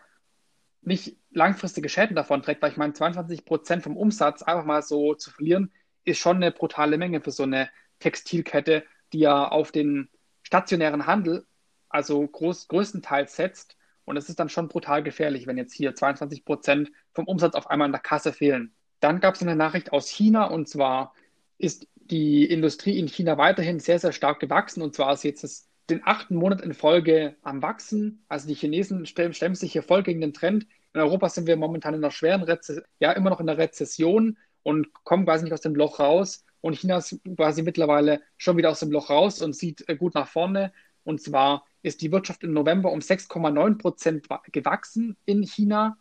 nicht 0.84 1.18
langfristige 1.32 1.90
Schäden 1.90 2.16
davon 2.16 2.44
trägt, 2.44 2.62
weil 2.62 2.70
ich 2.70 2.78
meine, 2.78 2.94
22 2.94 3.46
Prozent 3.46 3.82
vom 3.82 3.98
Umsatz 3.98 4.44
einfach 4.44 4.66
mal 4.66 4.84
so 4.84 5.16
zu 5.16 5.32
verlieren, 5.32 5.72
ist 6.04 6.20
schon 6.20 6.36
eine 6.36 6.52
brutale 6.52 7.00
Menge 7.00 7.20
für 7.20 7.32
so 7.32 7.42
eine 7.42 7.68
Textilkette, 7.98 8.84
die 9.12 9.22
ja 9.22 9.48
auf 9.48 9.72
den 9.72 10.08
stationären 10.50 11.06
Handel, 11.06 11.46
also 11.90 12.26
groß, 12.28 12.68
größtenteils 12.70 13.36
setzt. 13.36 13.78
Und 14.04 14.18
es 14.18 14.30
ist 14.30 14.40
dann 14.40 14.50
schon 14.50 14.68
brutal 14.68 15.04
gefährlich, 15.04 15.46
wenn 15.46 15.58
jetzt 15.58 15.74
hier 15.74 15.94
22 15.94 16.44
Prozent 16.44 16.92
vom 17.14 17.26
Umsatz 17.26 17.54
auf 17.54 17.70
einmal 17.70 17.88
in 17.88 17.92
der 17.92 18.02
Kasse 18.02 18.34
fehlen. 18.34 18.74
Dann 19.00 19.20
gab 19.20 19.36
es 19.36 19.44
eine 19.44 19.56
Nachricht 19.56 19.94
aus 19.94 20.10
China 20.10 20.46
und 20.46 20.68
zwar 20.68 21.14
ist 21.60 21.88
die 21.96 22.46
Industrie 22.46 22.98
in 22.98 23.08
China 23.08 23.38
weiterhin 23.38 23.80
sehr, 23.80 24.00
sehr 24.00 24.12
stark 24.12 24.40
gewachsen. 24.40 24.82
Und 24.82 24.96
zwar 24.96 25.14
ist 25.14 25.24
jetzt 25.24 25.44
das, 25.44 25.70
den 25.92 26.02
achten 26.04 26.36
Monat 26.36 26.62
in 26.62 26.74
Folge 26.74 27.36
am 27.44 27.62
Wachsen. 27.62 28.26
Also 28.28 28.48
die 28.48 28.56
Chinesen 28.56 29.06
stemmen 29.06 29.54
sich 29.54 29.72
hier 29.72 29.84
voll 29.84 30.02
gegen 30.02 30.22
den 30.22 30.34
Trend. 30.34 30.66
In 30.96 31.02
Europa 31.02 31.30
sind 31.30 31.46
wir 31.46 31.58
momentan 31.58 31.94
in 31.94 32.04
einer 32.04 32.10
schweren 32.10 32.42
Rezession, 32.42 32.86
ja, 33.00 33.12
immer 33.12 33.30
noch 33.30 33.40
in 33.40 33.46
der 33.46 33.60
Rezession 33.60 34.36
und 34.64 34.92
kommen 35.04 35.26
quasi 35.26 35.44
nicht 35.44 35.54
aus 35.54 35.62
dem 35.62 35.76
Loch 35.76 36.00
raus. 36.00 36.44
Und 36.62 36.78
China 36.78 36.98
ist 36.98 37.20
quasi 37.36 37.62
mittlerweile 37.62 38.22
schon 38.38 38.58
wieder 38.58 38.70
aus 38.70 38.80
dem 38.80 38.92
Loch 38.92 39.10
raus 39.10 39.42
und 39.42 39.56
sieht 39.56 39.88
äh, 39.88 39.96
gut 39.96 40.16
nach 40.16 40.28
vorne. 40.28 40.74
Und 41.04 41.22
zwar 41.22 41.66
ist 41.82 42.02
die 42.02 42.12
Wirtschaft 42.12 42.44
im 42.44 42.54
November 42.54 42.92
um 42.92 43.00
6,9 43.00 43.78
Prozent 43.78 44.28
gewachsen 44.52 45.16
in 45.26 45.44
China. 45.44 45.98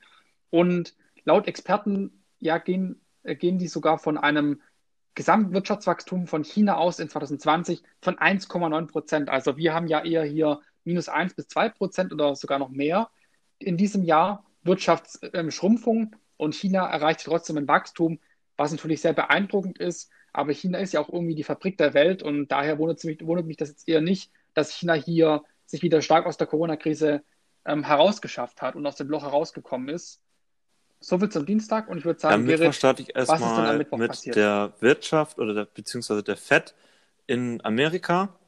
Und 0.51 0.95
laut 1.25 1.47
Experten 1.47 2.25
ja, 2.39 2.59
gehen, 2.59 3.01
äh, 3.23 3.37
gehen 3.37 3.59
die 3.59 3.69
sogar 3.69 3.99
von 3.99 4.19
einem 4.19 4.61
Gesamtwirtschaftswachstum 5.15 6.27
von 6.27 6.45
China 6.45 6.77
aus 6.77 7.01
in 7.01 7.09
2020 7.09 7.83
von 8.01 8.17
1,9 8.17 8.87
Prozent. 8.87 9.29
Also 9.29 9.57
wir 9.57 9.75
haben 9.75 9.89
ja 9.89 10.05
eher 10.05 10.25
hier 10.25 10.61
minus 10.85 11.09
1 11.09 11.35
bis 11.35 11.49
2 11.49 11.71
Prozent 11.71 12.13
oder 12.13 12.37
sogar 12.37 12.59
noch 12.59 12.71
mehr 12.71 13.11
in 13.59 13.77
diesem 13.77 14.05
Jahr 14.05 14.45
Wirtschaftsschrumpfung 14.63 16.15
und 16.37 16.55
China 16.55 16.87
erreicht 16.87 17.25
trotzdem 17.25 17.59
ein 17.59 17.69
Wachstum, 17.69 18.21
was 18.57 18.73
natürlich 18.73 19.01
sehr 19.01 19.13
beeindruckend 19.13 19.79
ist. 19.79 20.11
Aber 20.39 20.53
China 20.53 20.79
ist 20.79 20.93
ja 20.93 21.01
auch 21.01 21.09
irgendwie 21.09 21.35
die 21.35 21.43
Fabrik 21.43 21.77
der 21.79 21.95
Welt 21.95 22.23
und 22.23 22.47
daher 22.47 22.79
wundert 22.79 23.03
mich, 23.03 23.27
wundert 23.27 23.47
mich 23.47 23.57
das 23.57 23.71
jetzt 23.71 23.89
eher 23.89 24.01
nicht, 24.01 24.31
dass 24.55 24.73
China 24.73 24.95
hier 24.95 25.43
sich 25.67 25.83
wieder 25.83 26.01
stark 26.01 26.27
aus 26.27 26.37
der 26.37 26.47
Corona-Krise 26.47 27.25
ähm, 27.65 27.83
herausgeschafft 27.83 28.63
hat 28.63 28.77
und 28.77 28.87
aus 28.87 28.95
dem 28.95 29.09
Loch 29.09 29.25
herausgekommen 29.25 29.89
ist. 29.89 30.21
Soviel 31.01 31.29
zum 31.29 31.45
Dienstag 31.45 31.89
und 31.89 31.99
ich 31.99 32.05
würde 32.05 32.21
sagen, 32.21 32.35
am 32.37 32.45
Mittwoch 32.45 32.73
starte 32.73 33.03
ich 33.03 33.17
erstmal 33.17 33.79
mit 33.79 33.91
passiert? 33.91 34.37
der 34.37 34.75
Wirtschaft 34.79 35.41
oder 35.41 35.55
der, 35.55 35.65
beziehungsweise 35.65 36.23
der 36.23 36.37
Fed 36.37 36.73
in 37.27 37.61
Amerika. 37.65 38.39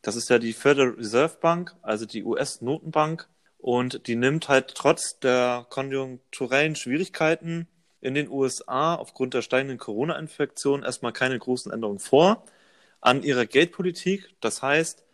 Das 0.00 0.14
ist 0.14 0.30
ja 0.30 0.38
die 0.38 0.52
Federal 0.52 0.90
Reserve 0.90 1.38
Bank, 1.40 1.74
also 1.82 2.06
die 2.06 2.22
US-Notenbank. 2.22 3.28
Und 3.58 4.06
die 4.06 4.14
nimmt 4.14 4.48
halt 4.48 4.76
trotz 4.76 5.18
der 5.18 5.66
konjunkturellen 5.70 6.76
Schwierigkeiten 6.76 7.66
in 8.02 8.14
den 8.14 8.28
USA 8.28 8.96
aufgrund 8.96 9.32
der 9.32 9.42
steigenden 9.42 9.78
Corona-Infektion 9.78 10.82
erstmal 10.82 11.12
keine 11.12 11.38
großen 11.38 11.72
Änderungen 11.72 12.00
vor 12.00 12.44
an 13.00 13.22
ihrer 13.22 13.46
Geldpolitik. 13.46 14.34
Das 14.40 14.60
heißt, 14.60 15.04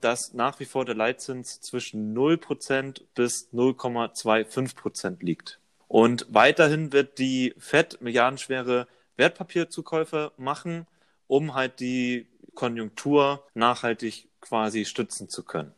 dass 0.00 0.32
nach 0.32 0.60
wie 0.60 0.64
vor 0.64 0.84
der 0.84 0.94
Leitzins 0.94 1.60
zwischen 1.60 2.16
0% 2.16 3.02
bis 3.14 3.48
0,25% 3.52 5.16
liegt. 5.20 5.58
Und 5.88 6.26
weiterhin 6.30 6.92
wird 6.92 7.18
die 7.18 7.54
Fed 7.58 8.00
milliardenschwere 8.00 8.86
Wertpapierzukäufe 9.16 10.32
machen, 10.36 10.86
um 11.26 11.54
halt 11.54 11.80
die 11.80 12.28
Konjunktur 12.54 13.44
nachhaltig 13.54 14.28
quasi 14.40 14.84
stützen 14.84 15.28
zu 15.28 15.42
können. 15.42 15.74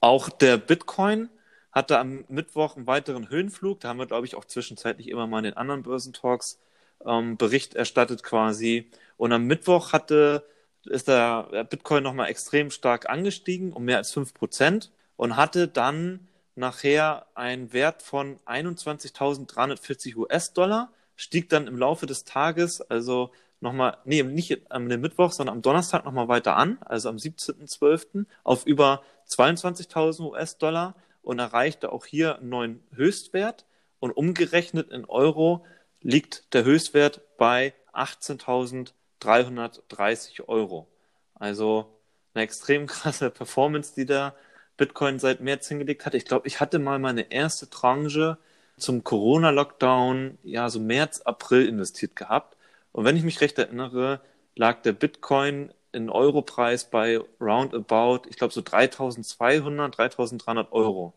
Auch 0.00 0.28
der 0.28 0.56
Bitcoin 0.56 1.30
hatte 1.76 1.98
am 1.98 2.24
Mittwoch 2.28 2.74
einen 2.74 2.86
weiteren 2.86 3.28
Höhenflug. 3.28 3.80
Da 3.80 3.88
haben 3.90 3.98
wir, 3.98 4.06
glaube 4.06 4.24
ich, 4.24 4.34
auch 4.34 4.46
zwischenzeitlich 4.46 5.08
immer 5.10 5.26
mal 5.26 5.40
in 5.40 5.44
den 5.44 5.58
anderen 5.58 5.82
Börsentalks 5.82 6.58
ähm, 7.04 7.36
Bericht 7.36 7.74
erstattet 7.74 8.22
quasi. 8.22 8.90
Und 9.18 9.30
am 9.34 9.44
Mittwoch 9.44 9.92
hatte, 9.92 10.46
ist 10.86 11.06
der 11.08 11.66
Bitcoin 11.68 12.02
nochmal 12.02 12.30
extrem 12.30 12.70
stark 12.70 13.10
angestiegen, 13.10 13.74
um 13.74 13.84
mehr 13.84 13.98
als 13.98 14.10
5 14.12 14.32
Prozent 14.32 14.90
und 15.16 15.36
hatte 15.36 15.68
dann 15.68 16.26
nachher 16.54 17.26
einen 17.34 17.74
Wert 17.74 18.02
von 18.02 18.38
21.340 18.46 20.16
US-Dollar, 20.16 20.90
stieg 21.14 21.50
dann 21.50 21.66
im 21.66 21.76
Laufe 21.76 22.06
des 22.06 22.24
Tages, 22.24 22.80
also 22.80 23.32
nochmal, 23.60 23.98
nee, 24.06 24.22
nicht 24.22 24.70
am 24.70 24.86
Mittwoch, 24.86 25.32
sondern 25.32 25.56
am 25.56 25.62
Donnerstag 25.62 26.06
nochmal 26.06 26.28
weiter 26.28 26.56
an, 26.56 26.78
also 26.80 27.10
am 27.10 27.16
17.12. 27.16 28.24
auf 28.44 28.64
über 28.64 29.02
22.000 29.28 30.22
US-Dollar 30.22 30.94
und 31.26 31.38
erreichte 31.40 31.92
auch 31.92 32.06
hier 32.06 32.38
einen 32.38 32.48
neuen 32.50 32.80
Höchstwert 32.94 33.64
und 33.98 34.12
umgerechnet 34.12 34.92
in 34.92 35.04
Euro 35.06 35.66
liegt 36.00 36.54
der 36.54 36.62
Höchstwert 36.62 37.20
bei 37.36 37.74
18.330 37.92 40.46
Euro. 40.46 40.86
Also 41.34 41.98
eine 42.32 42.44
extrem 42.44 42.86
krasse 42.92 43.30
Performance, 43.30 43.92
die 43.96 44.06
da 44.06 44.36
Bitcoin 44.76 45.18
seit 45.18 45.40
März 45.40 45.66
hingelegt 45.66 46.06
hat. 46.06 46.14
Ich 46.14 46.26
glaube, 46.26 46.46
ich 46.46 46.60
hatte 46.60 46.78
mal 46.78 47.00
meine 47.00 47.32
erste 47.32 47.68
Tranche 47.68 48.38
zum 48.78 49.02
Corona-Lockdown, 49.02 50.38
ja, 50.44 50.70
so 50.70 50.78
März, 50.78 51.22
April 51.22 51.66
investiert 51.66 52.14
gehabt. 52.14 52.56
Und 52.92 53.04
wenn 53.04 53.16
ich 53.16 53.24
mich 53.24 53.40
recht 53.40 53.58
erinnere, 53.58 54.20
lag 54.54 54.82
der 54.82 54.92
Bitcoin 54.92 55.72
in 55.96 56.10
Europreis 56.10 56.90
bei 56.90 57.20
roundabout, 57.40 58.28
ich 58.30 58.36
glaube, 58.38 58.54
so 58.54 58.62
3200, 58.62 59.98
3300 59.98 60.72
Euro. 60.72 61.14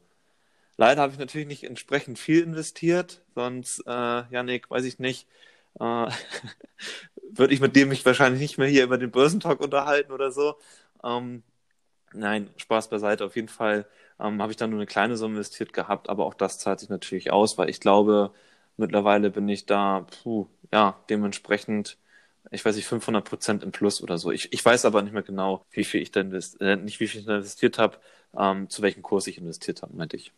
Leider 0.78 1.02
habe 1.02 1.14
ich 1.14 1.20
natürlich 1.20 1.48
nicht 1.48 1.64
entsprechend 1.66 2.20
viel 2.20 2.44
investiert, 2.44 3.22
sonst, 3.36 3.82
äh, 3.88 3.92
Janik, 4.32 4.70
weiß 4.72 4.86
ich 4.86 5.00
nicht, 5.00 5.28
äh, 5.80 5.84
würde 7.32 7.54
ich 7.54 7.60
mit 7.62 7.76
dem 7.76 7.90
mich 7.90 8.06
wahrscheinlich 8.06 8.42
nicht 8.42 8.58
mehr 8.58 8.68
hier 8.68 8.84
über 8.84 8.98
den 8.98 9.12
Börsentalk 9.12 9.60
unterhalten 9.62 10.12
oder 10.12 10.32
so. 10.32 10.56
Ähm, 11.04 11.44
Nein, 12.14 12.50
Spaß 12.58 12.90
beiseite. 12.90 13.26
Auf 13.26 13.36
jeden 13.36 13.50
Fall 13.50 13.86
ähm, 14.20 14.42
habe 14.42 14.52
ich 14.52 14.58
da 14.58 14.68
nur 14.68 14.80
eine 14.80 14.88
kleine 14.88 15.16
Summe 15.18 15.36
investiert 15.36 15.74
gehabt, 15.74 16.10
aber 16.10 16.26
auch 16.26 16.34
das 16.34 16.60
zahlt 16.60 16.80
sich 16.80 16.90
natürlich 16.90 17.32
aus, 17.32 17.58
weil 17.58 17.70
ich 17.70 17.80
glaube, 17.82 18.32
mittlerweile 18.78 19.30
bin 19.30 19.48
ich 19.50 19.66
da, 19.68 20.08
puh, 20.24 20.48
ja, 20.74 21.00
dementsprechend, 21.10 21.98
ich 22.51 22.63
weiß 22.63 22.75
nicht, 22.75 22.88
500 22.88 23.24
Prozent 23.24 23.63
im 23.63 23.72
Plus 23.72 24.01
oder 24.01 24.17
so. 24.17 24.31
Ich, 24.31 24.51
ich 24.53 24.63
weiß 24.63 24.86
aber 24.86 25.01
nicht 25.01 25.13
mehr 25.13 25.24
genau, 25.24 25.65
wie 25.72 25.84
viel 25.84 26.01
ich 26.01 26.12
da 26.12 26.22
investiert, 26.22 26.62
äh, 26.62 26.75
nicht 26.75 27.00
wie 27.00 27.08
viel 27.08 27.22
ich 27.22 27.27
da 27.27 27.38
investiert 27.38 27.77
habe, 27.77 27.98
ähm, 28.38 28.69
zu 28.69 28.81
welchem 28.81 29.03
Kurs 29.03 29.27
ich 29.27 29.38
investiert 29.38 29.81
habe, 29.81 29.96
meinte 29.96 30.17
ich. 30.17 30.31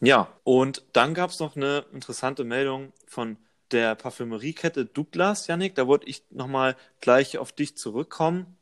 Ja, 0.00 0.28
und 0.44 0.82
dann 0.92 1.14
gab 1.14 1.30
es 1.30 1.38
noch 1.38 1.56
eine 1.56 1.84
interessante 1.92 2.44
Meldung 2.44 2.92
von 3.06 3.36
der 3.70 3.94
Parfümeriekette 3.94 4.84
Douglas, 4.84 5.46
Yannick. 5.46 5.74
Da 5.74 5.86
wollte 5.86 6.06
ich 6.06 6.24
nochmal 6.30 6.76
gleich 7.00 7.38
auf 7.38 7.52
dich 7.52 7.76
zurückkommen. 7.76 8.56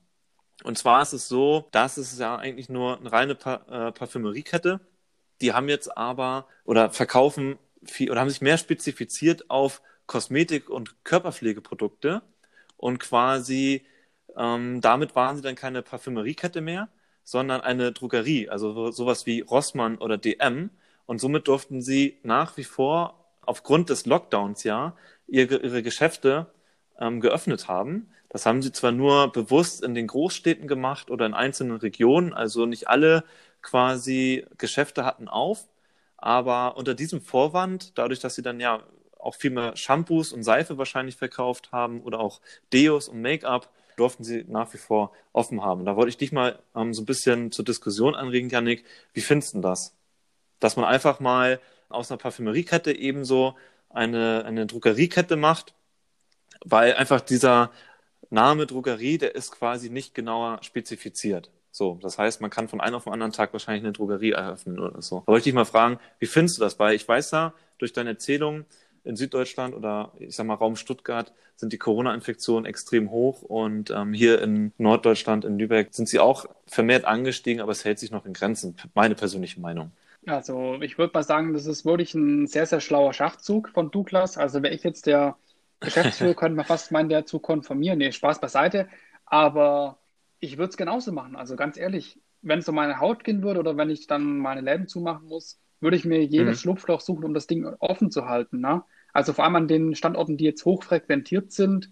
Und 0.62 0.76
zwar 0.76 1.02
ist 1.02 1.14
es 1.14 1.28
so, 1.28 1.66
das 1.72 1.98
ist 1.98 2.18
ja 2.18 2.36
eigentlich 2.36 2.68
nur 2.68 2.98
eine 2.98 3.10
reine 3.10 3.34
pa 3.34 3.88
äh, 3.88 3.92
Parfümeriekette. 3.92 4.80
Die 5.40 5.52
haben 5.52 5.68
jetzt 5.68 5.96
aber 5.96 6.46
oder 6.64 6.90
verkaufen 6.90 7.58
viel 7.82 8.10
oder 8.10 8.20
haben 8.20 8.28
sich 8.28 8.42
mehr 8.42 8.58
spezifiziert 8.58 9.50
auf 9.50 9.80
Kosmetik- 10.06 10.68
und 10.68 11.02
Körperpflegeprodukte 11.04 12.20
und 12.80 12.98
quasi 12.98 13.84
ähm, 14.36 14.80
damit 14.80 15.14
waren 15.14 15.36
sie 15.36 15.42
dann 15.42 15.54
keine 15.54 15.82
Parfümeriekette 15.82 16.60
mehr, 16.60 16.88
sondern 17.24 17.60
eine 17.60 17.92
Drogerie, 17.92 18.48
also 18.48 18.90
sowas 18.90 19.26
wie 19.26 19.40
Rossmann 19.40 19.98
oder 19.98 20.18
DM. 20.18 20.70
Und 21.06 21.20
somit 21.20 21.48
durften 21.48 21.82
sie 21.82 22.18
nach 22.22 22.56
wie 22.56 22.64
vor 22.64 23.26
aufgrund 23.42 23.90
des 23.90 24.06
Lockdowns 24.06 24.64
ja 24.64 24.96
ihre, 25.26 25.56
ihre 25.56 25.82
Geschäfte 25.82 26.46
ähm, 26.98 27.20
geöffnet 27.20 27.68
haben. 27.68 28.08
Das 28.28 28.46
haben 28.46 28.62
sie 28.62 28.72
zwar 28.72 28.92
nur 28.92 29.32
bewusst 29.32 29.82
in 29.82 29.94
den 29.94 30.06
Großstädten 30.06 30.68
gemacht 30.68 31.10
oder 31.10 31.26
in 31.26 31.34
einzelnen 31.34 31.76
Regionen, 31.78 32.32
also 32.32 32.66
nicht 32.66 32.88
alle 32.88 33.24
quasi 33.62 34.46
Geschäfte 34.58 35.04
hatten 35.04 35.28
auf, 35.28 35.68
aber 36.16 36.76
unter 36.76 36.94
diesem 36.94 37.20
Vorwand, 37.20 37.98
dadurch, 37.98 38.20
dass 38.20 38.34
sie 38.36 38.42
dann 38.42 38.60
ja 38.60 38.82
auch 39.22 39.34
viel 39.34 39.50
mehr 39.50 39.76
Shampoos 39.76 40.32
und 40.32 40.42
Seife 40.42 40.78
wahrscheinlich 40.78 41.16
verkauft 41.16 41.72
haben 41.72 42.02
oder 42.02 42.20
auch 42.20 42.40
Deos 42.72 43.08
und 43.08 43.20
Make-up, 43.20 43.70
durften 43.96 44.24
sie 44.24 44.44
nach 44.48 44.72
wie 44.72 44.78
vor 44.78 45.12
offen 45.32 45.62
haben. 45.62 45.84
Da 45.84 45.94
wollte 45.94 46.08
ich 46.08 46.16
dich 46.16 46.32
mal 46.32 46.58
ähm, 46.74 46.94
so 46.94 47.02
ein 47.02 47.06
bisschen 47.06 47.52
zur 47.52 47.64
Diskussion 47.64 48.14
anregen, 48.14 48.48
Janik. 48.48 48.84
Wie 49.12 49.20
findest 49.20 49.54
du 49.54 49.60
das? 49.60 49.94
Dass 50.58 50.76
man 50.76 50.86
einfach 50.86 51.20
mal 51.20 51.60
aus 51.90 52.10
einer 52.10 52.18
Parfümeriekette 52.18 52.92
ebenso 52.92 53.56
eine, 53.90 54.44
eine 54.46 54.66
Drogeriekette 54.66 55.36
macht, 55.36 55.74
weil 56.64 56.94
einfach 56.94 57.20
dieser 57.20 57.70
Name 58.30 58.66
Drogerie, 58.66 59.18
der 59.18 59.34
ist 59.34 59.52
quasi 59.52 59.90
nicht 59.90 60.14
genauer 60.14 60.62
spezifiziert. 60.62 61.50
So, 61.72 61.98
das 62.00 62.18
heißt, 62.18 62.40
man 62.40 62.50
kann 62.50 62.68
von 62.68 62.80
einem 62.80 62.96
auf 62.96 63.04
den 63.04 63.12
anderen 63.12 63.32
Tag 63.32 63.52
wahrscheinlich 63.52 63.84
eine 63.84 63.92
Drogerie 63.92 64.32
eröffnen 64.32 64.78
oder 64.78 65.02
so. 65.02 65.20
Da 65.20 65.26
wollte 65.28 65.38
ich 65.38 65.44
dich 65.44 65.54
mal 65.54 65.64
fragen, 65.64 65.98
wie 66.18 66.26
findest 66.26 66.58
du 66.58 66.62
das? 66.62 66.78
Weil 66.78 66.94
ich 66.94 67.06
weiß 67.06 67.30
ja, 67.32 67.52
durch 67.78 67.92
deine 67.92 68.10
Erzählung 68.10 68.64
in 69.04 69.16
Süddeutschland 69.16 69.74
oder 69.74 70.12
ich 70.18 70.34
sag 70.34 70.46
mal 70.46 70.54
Raum 70.54 70.76
Stuttgart 70.76 71.32
sind 71.56 71.72
die 71.72 71.78
Corona-Infektionen 71.78 72.64
extrem 72.64 73.10
hoch 73.10 73.42
und 73.42 73.90
ähm, 73.90 74.12
hier 74.12 74.40
in 74.42 74.72
Norddeutschland, 74.78 75.44
in 75.44 75.58
Lübeck, 75.58 75.88
sind 75.92 76.08
sie 76.08 76.18
auch 76.18 76.46
vermehrt 76.66 77.04
angestiegen, 77.04 77.60
aber 77.60 77.72
es 77.72 77.84
hält 77.84 77.98
sich 77.98 78.10
noch 78.10 78.24
in 78.26 78.32
Grenzen. 78.32 78.76
Meine 78.94 79.14
persönliche 79.14 79.60
Meinung. 79.60 79.92
Also 80.26 80.80
ich 80.82 80.98
würde 80.98 81.12
mal 81.14 81.22
sagen, 81.22 81.52
das 81.54 81.66
ist 81.66 81.84
wirklich 81.84 82.14
ein 82.14 82.46
sehr, 82.46 82.66
sehr 82.66 82.80
schlauer 82.80 83.12
Schachzug 83.12 83.70
von 83.70 83.90
Douglas. 83.90 84.36
Also 84.36 84.62
wäre 84.62 84.74
ich 84.74 84.82
jetzt 84.82 85.06
der 85.06 85.36
Geschäftsführer 85.80 86.34
könnte 86.36 86.56
man 86.56 86.66
fast 86.66 86.92
meinen, 86.92 87.08
der 87.08 87.26
zu 87.26 87.38
konformieren. 87.38 87.98
Nee, 87.98 88.12
Spaß 88.12 88.40
beiseite. 88.40 88.88
Aber 89.24 89.98
ich 90.38 90.58
würde 90.58 90.70
es 90.70 90.76
genauso 90.76 91.12
machen. 91.12 91.36
Also 91.36 91.56
ganz 91.56 91.76
ehrlich, 91.76 92.18
wenn 92.42 92.58
es 92.58 92.68
um 92.68 92.74
meine 92.74 93.00
Haut 93.00 93.24
gehen 93.24 93.42
würde 93.42 93.60
oder 93.60 93.76
wenn 93.76 93.90
ich 93.90 94.06
dann 94.06 94.38
meine 94.38 94.60
Läden 94.60 94.88
zumachen 94.88 95.28
muss, 95.28 95.58
würde 95.80 95.96
ich 95.96 96.04
mir 96.04 96.22
jedes 96.24 96.58
mhm. 96.58 96.60
Schlupfloch 96.60 97.00
suchen, 97.00 97.24
um 97.24 97.34
das 97.34 97.46
Ding 97.46 97.64
offen 97.78 98.10
zu 98.10 98.26
halten. 98.26 98.60
Ne? 98.60 98.82
Also 99.12 99.32
vor 99.32 99.44
allem 99.44 99.56
an 99.56 99.68
den 99.68 99.94
Standorten, 99.94 100.36
die 100.36 100.44
jetzt 100.44 100.64
hochfrequentiert 100.64 101.52
sind, 101.52 101.90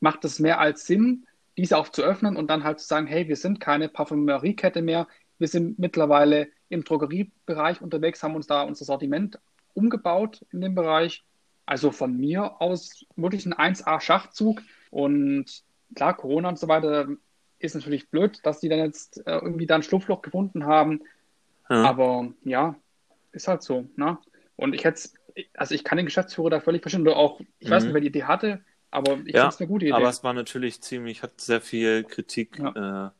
macht 0.00 0.24
es 0.24 0.38
mehr 0.38 0.60
als 0.60 0.86
Sinn. 0.86 1.26
diese 1.56 1.76
auch 1.76 1.88
zu 1.88 2.02
öffnen 2.02 2.36
und 2.36 2.48
dann 2.48 2.64
halt 2.64 2.80
zu 2.80 2.86
sagen, 2.86 3.06
hey, 3.06 3.28
wir 3.28 3.36
sind 3.36 3.60
keine 3.60 3.88
Parfümeriekette 3.88 4.82
mehr, 4.82 5.08
wir 5.38 5.48
sind 5.48 5.78
mittlerweile 5.78 6.48
im 6.68 6.84
Drogeriebereich 6.84 7.82
unterwegs, 7.82 8.22
haben 8.22 8.36
uns 8.36 8.46
da 8.46 8.62
unser 8.62 8.84
Sortiment 8.84 9.38
umgebaut 9.74 10.44
in 10.52 10.60
dem 10.60 10.74
Bereich. 10.74 11.24
Also 11.66 11.90
von 11.90 12.16
mir 12.16 12.60
aus 12.60 13.04
wirklich 13.16 13.46
ein 13.46 13.54
1A-Schachzug. 13.54 14.62
Und 14.90 15.62
klar, 15.94 16.16
Corona 16.16 16.48
und 16.48 16.58
so 16.58 16.68
weiter 16.68 17.08
ist 17.58 17.74
natürlich 17.74 18.10
blöd, 18.10 18.40
dass 18.44 18.60
die 18.60 18.68
dann 18.68 18.80
jetzt 18.80 19.18
äh, 19.26 19.38
irgendwie 19.38 19.66
dann 19.66 19.82
Schlupfloch 19.82 20.22
gefunden 20.22 20.66
haben. 20.66 21.02
Ja. 21.68 21.84
Aber 21.84 22.32
ja, 22.44 22.74
ist 23.32 23.48
halt 23.48 23.62
so. 23.62 23.86
Ne? 23.96 24.18
Und 24.56 24.74
ich 24.74 24.84
hätte 24.84 25.00
also 25.54 25.74
ich 25.74 25.84
kann 25.84 25.96
den 25.96 26.06
Geschäftsführer 26.06 26.50
da 26.50 26.60
völlig 26.60 26.82
verstehen. 26.82 27.02
Oder 27.02 27.16
auch, 27.16 27.40
ich 27.58 27.68
mhm. 27.68 27.72
weiß 27.72 27.84
nicht, 27.84 27.94
wer 27.94 28.00
die 28.00 28.08
Idee 28.08 28.24
hatte, 28.24 28.60
aber 28.90 29.18
ich 29.24 29.34
ja, 29.34 29.42
finde 29.42 29.54
es 29.54 29.60
eine 29.60 29.68
gute 29.68 29.84
Idee. 29.86 29.94
Aber 29.94 30.08
es 30.08 30.24
war 30.24 30.32
natürlich 30.32 30.80
ziemlich, 30.80 31.22
hat 31.22 31.40
sehr 31.40 31.60
viel 31.60 32.04
Kritik, 32.04 32.58
ja. 32.58 33.06
äh, 33.06 33.10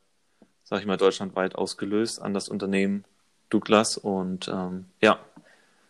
sag 0.65 0.81
ich 0.81 0.87
mal, 0.87 0.97
deutschlandweit 0.97 1.55
ausgelöst 1.55 2.21
an 2.21 2.35
das 2.35 2.49
Unternehmen 2.49 3.05
Douglas. 3.49 3.97
Und 3.97 4.49
ähm, 4.49 4.87
ja, 5.01 5.19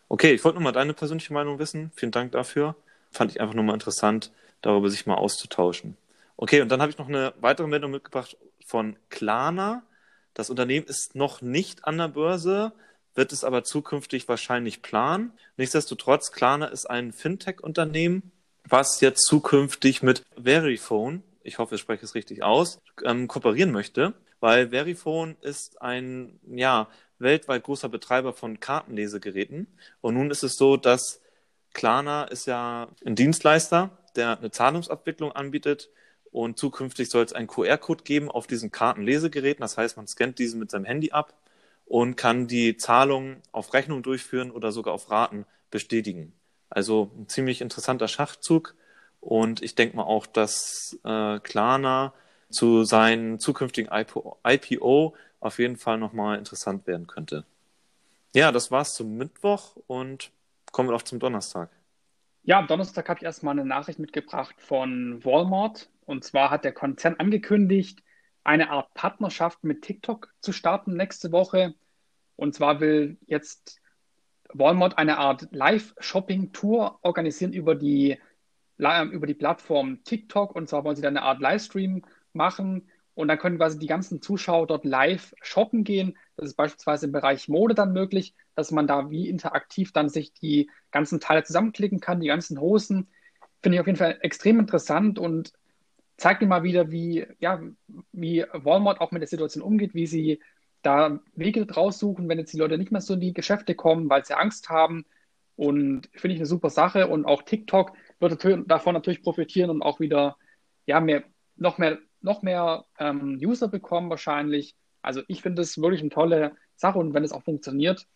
okay, 0.08 0.32
ich 0.32 0.44
wollte 0.44 0.56
nur 0.56 0.64
mal 0.64 0.72
deine 0.72 0.94
persönliche 0.94 1.32
Meinung 1.32 1.58
wissen. 1.58 1.90
Vielen 1.94 2.12
Dank 2.12 2.32
dafür. 2.32 2.76
Fand 3.10 3.30
ich 3.30 3.40
einfach 3.40 3.54
nur 3.54 3.64
mal 3.64 3.74
interessant, 3.74 4.32
darüber 4.62 4.88
sich 4.88 5.06
mal 5.06 5.14
auszutauschen. 5.14 5.96
Okay, 6.36 6.62
und 6.62 6.70
dann 6.70 6.80
habe 6.80 6.90
ich 6.90 6.98
noch 6.98 7.08
eine 7.08 7.34
weitere 7.40 7.66
Meldung 7.66 7.90
mitgebracht 7.90 8.36
von 8.64 8.96
Klarna. 9.10 9.82
Das 10.32 10.48
Unternehmen 10.48 10.86
ist 10.86 11.14
noch 11.14 11.42
nicht 11.42 11.84
an 11.84 11.98
der 11.98 12.08
Börse, 12.08 12.72
wird 13.14 13.32
es 13.32 13.44
aber 13.44 13.64
zukünftig 13.64 14.28
wahrscheinlich 14.28 14.82
planen. 14.82 15.32
Nichtsdestotrotz, 15.56 16.32
Klarna 16.32 16.66
ist 16.66 16.88
ein 16.88 17.12
Fintech-Unternehmen, 17.12 18.32
was 18.68 19.00
jetzt 19.00 19.26
zukünftig 19.26 20.02
mit 20.02 20.24
Verifone, 20.40 21.22
ich 21.42 21.58
hoffe, 21.58 21.74
ich 21.74 21.80
spreche 21.80 22.04
es 22.04 22.14
richtig 22.14 22.42
aus, 22.42 22.80
ähm, 23.04 23.26
kooperieren 23.28 23.72
möchte, 23.72 24.14
weil 24.40 24.68
Verifone 24.70 25.36
ist 25.40 25.80
ein, 25.82 26.38
ja, 26.46 26.88
weltweit 27.18 27.62
großer 27.64 27.88
Betreiber 27.88 28.32
von 28.32 28.60
Kartenlesegeräten. 28.60 29.66
Und 30.00 30.14
nun 30.14 30.30
ist 30.30 30.42
es 30.42 30.56
so, 30.56 30.76
dass 30.76 31.20
Klarna 31.74 32.24
ist 32.24 32.46
ja 32.46 32.88
ein 33.04 33.14
Dienstleister, 33.14 33.90
der 34.16 34.38
eine 34.38 34.50
Zahlungsabwicklung 34.50 35.32
anbietet. 35.32 35.90
Und 36.32 36.58
zukünftig 36.58 37.10
soll 37.10 37.24
es 37.24 37.32
einen 37.32 37.48
QR-Code 37.48 38.04
geben 38.04 38.30
auf 38.30 38.46
diesen 38.46 38.70
Kartenlesegeräten. 38.70 39.62
Das 39.62 39.76
heißt, 39.76 39.96
man 39.96 40.06
scannt 40.06 40.38
diesen 40.38 40.60
mit 40.60 40.70
seinem 40.70 40.84
Handy 40.84 41.10
ab 41.10 41.34
und 41.90 42.14
kann 42.14 42.46
die 42.46 42.76
Zahlung 42.76 43.38
auf 43.50 43.74
Rechnung 43.74 44.04
durchführen 44.04 44.52
oder 44.52 44.70
sogar 44.70 44.94
auf 44.94 45.10
Raten 45.10 45.44
bestätigen. 45.72 46.32
Also 46.68 47.10
ein 47.18 47.28
ziemlich 47.28 47.60
interessanter 47.60 48.06
Schachzug 48.06 48.76
und 49.18 49.60
ich 49.60 49.74
denke 49.74 49.96
mal 49.96 50.04
auch, 50.04 50.26
dass 50.26 51.00
äh, 51.02 51.40
Klarna 51.40 52.14
zu 52.48 52.84
seinem 52.84 53.40
zukünftigen 53.40 53.90
IPO, 53.92 54.38
IPO 54.46 55.16
auf 55.40 55.58
jeden 55.58 55.76
Fall 55.76 55.98
nochmal 55.98 56.38
interessant 56.38 56.86
werden 56.86 57.08
könnte. 57.08 57.44
Ja, 58.36 58.52
das 58.52 58.70
war's 58.70 58.94
zum 58.94 59.16
Mittwoch 59.16 59.74
und 59.88 60.30
kommen 60.70 60.90
wir 60.90 60.94
auch 60.94 61.02
zum 61.02 61.18
Donnerstag. 61.18 61.70
Ja, 62.44 62.60
am 62.60 62.68
Donnerstag 62.68 63.08
habe 63.08 63.18
ich 63.18 63.24
erstmal 63.24 63.58
eine 63.58 63.66
Nachricht 63.66 63.98
mitgebracht 63.98 64.54
von 64.58 65.24
Walmart. 65.24 65.88
Und 66.06 66.22
zwar 66.22 66.50
hat 66.50 66.62
der 66.62 66.72
Konzern 66.72 67.16
angekündigt, 67.18 68.00
eine 68.44 68.70
Art 68.70 68.94
Partnerschaft 68.94 69.64
mit 69.64 69.82
TikTok 69.82 70.32
zu 70.40 70.52
starten 70.52 70.96
nächste 70.96 71.32
Woche. 71.32 71.74
Und 72.36 72.54
zwar 72.54 72.80
will 72.80 73.18
jetzt 73.26 73.80
Walmart 74.52 74.98
eine 74.98 75.18
Art 75.18 75.48
Live-Shopping-Tour 75.52 76.98
organisieren 77.02 77.52
über 77.52 77.74
die, 77.74 78.18
über 78.78 79.26
die 79.26 79.34
Plattform 79.34 80.02
TikTok. 80.04 80.54
Und 80.54 80.68
zwar 80.68 80.84
wollen 80.84 80.96
sie 80.96 81.02
dann 81.02 81.16
eine 81.16 81.26
Art 81.26 81.40
Livestream 81.40 82.02
machen. 82.32 82.88
Und 83.14 83.28
dann 83.28 83.38
können 83.38 83.58
quasi 83.58 83.78
die 83.78 83.86
ganzen 83.86 84.22
Zuschauer 84.22 84.66
dort 84.66 84.84
live 84.84 85.34
shoppen 85.42 85.84
gehen. 85.84 86.16
Das 86.36 86.46
ist 86.46 86.54
beispielsweise 86.54 87.06
im 87.06 87.12
Bereich 87.12 87.48
Mode 87.48 87.74
dann 87.74 87.92
möglich, 87.92 88.34
dass 88.54 88.70
man 88.70 88.86
da 88.86 89.10
wie 89.10 89.28
interaktiv 89.28 89.92
dann 89.92 90.08
sich 90.08 90.32
die 90.32 90.70
ganzen 90.90 91.20
Teile 91.20 91.42
zusammenklicken 91.42 92.00
kann, 92.00 92.20
die 92.20 92.28
ganzen 92.28 92.60
Hosen. 92.60 93.08
Finde 93.62 93.76
ich 93.76 93.80
auf 93.80 93.86
jeden 93.86 93.98
Fall 93.98 94.18
extrem 94.22 94.58
interessant 94.58 95.18
und 95.18 95.52
zeigt 96.20 96.42
mir 96.42 96.48
mal 96.48 96.62
wieder, 96.62 96.90
wie, 96.90 97.26
ja, 97.38 97.62
wie 98.12 98.44
Walmart 98.52 99.00
auch 99.00 99.10
mit 99.10 99.22
der 99.22 99.28
Situation 99.28 99.64
umgeht, 99.64 99.94
wie 99.94 100.06
sie 100.06 100.40
da 100.82 101.18
Wege 101.34 101.64
draus 101.64 101.98
suchen, 101.98 102.28
wenn 102.28 102.38
jetzt 102.38 102.52
die 102.52 102.58
Leute 102.58 102.76
nicht 102.76 102.92
mehr 102.92 103.00
so 103.00 103.14
in 103.14 103.20
die 103.20 103.32
Geschäfte 103.32 103.74
kommen, 103.74 104.10
weil 104.10 104.24
sie 104.24 104.36
Angst 104.36 104.68
haben. 104.68 105.06
Und 105.56 106.10
finde 106.12 106.34
ich 106.34 106.40
eine 106.40 106.46
super 106.46 106.68
Sache. 106.68 107.08
Und 107.08 107.24
auch 107.24 107.42
TikTok 107.42 107.92
wird 108.18 108.44
davon 108.66 108.94
natürlich 108.94 109.22
profitieren 109.22 109.70
und 109.70 109.82
auch 109.82 109.98
wieder 109.98 110.36
ja, 110.84 111.00
mehr, 111.00 111.24
noch 111.56 111.78
mehr, 111.78 111.98
noch 112.20 112.42
mehr 112.42 112.84
ähm, 112.98 113.38
User 113.42 113.68
bekommen 113.68 114.10
wahrscheinlich. 114.10 114.76
Also 115.00 115.22
ich 115.26 115.40
finde 115.40 115.62
es 115.62 115.80
wirklich 115.80 116.02
eine 116.02 116.10
tolle 116.10 116.54
Sache 116.76 116.98
und 116.98 117.14
wenn 117.14 117.24
es 117.24 117.32
auch 117.32 117.42
funktioniert, 117.42 118.06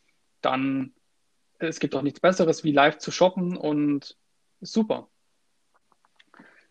dann 0.42 0.92
es 1.58 1.80
gibt 1.80 1.94
doch 1.94 2.02
nichts 2.02 2.20
Besseres, 2.20 2.64
wie 2.64 2.72
live 2.72 2.98
zu 2.98 3.10
shoppen 3.10 3.56
und 3.56 4.18
super. 4.60 5.08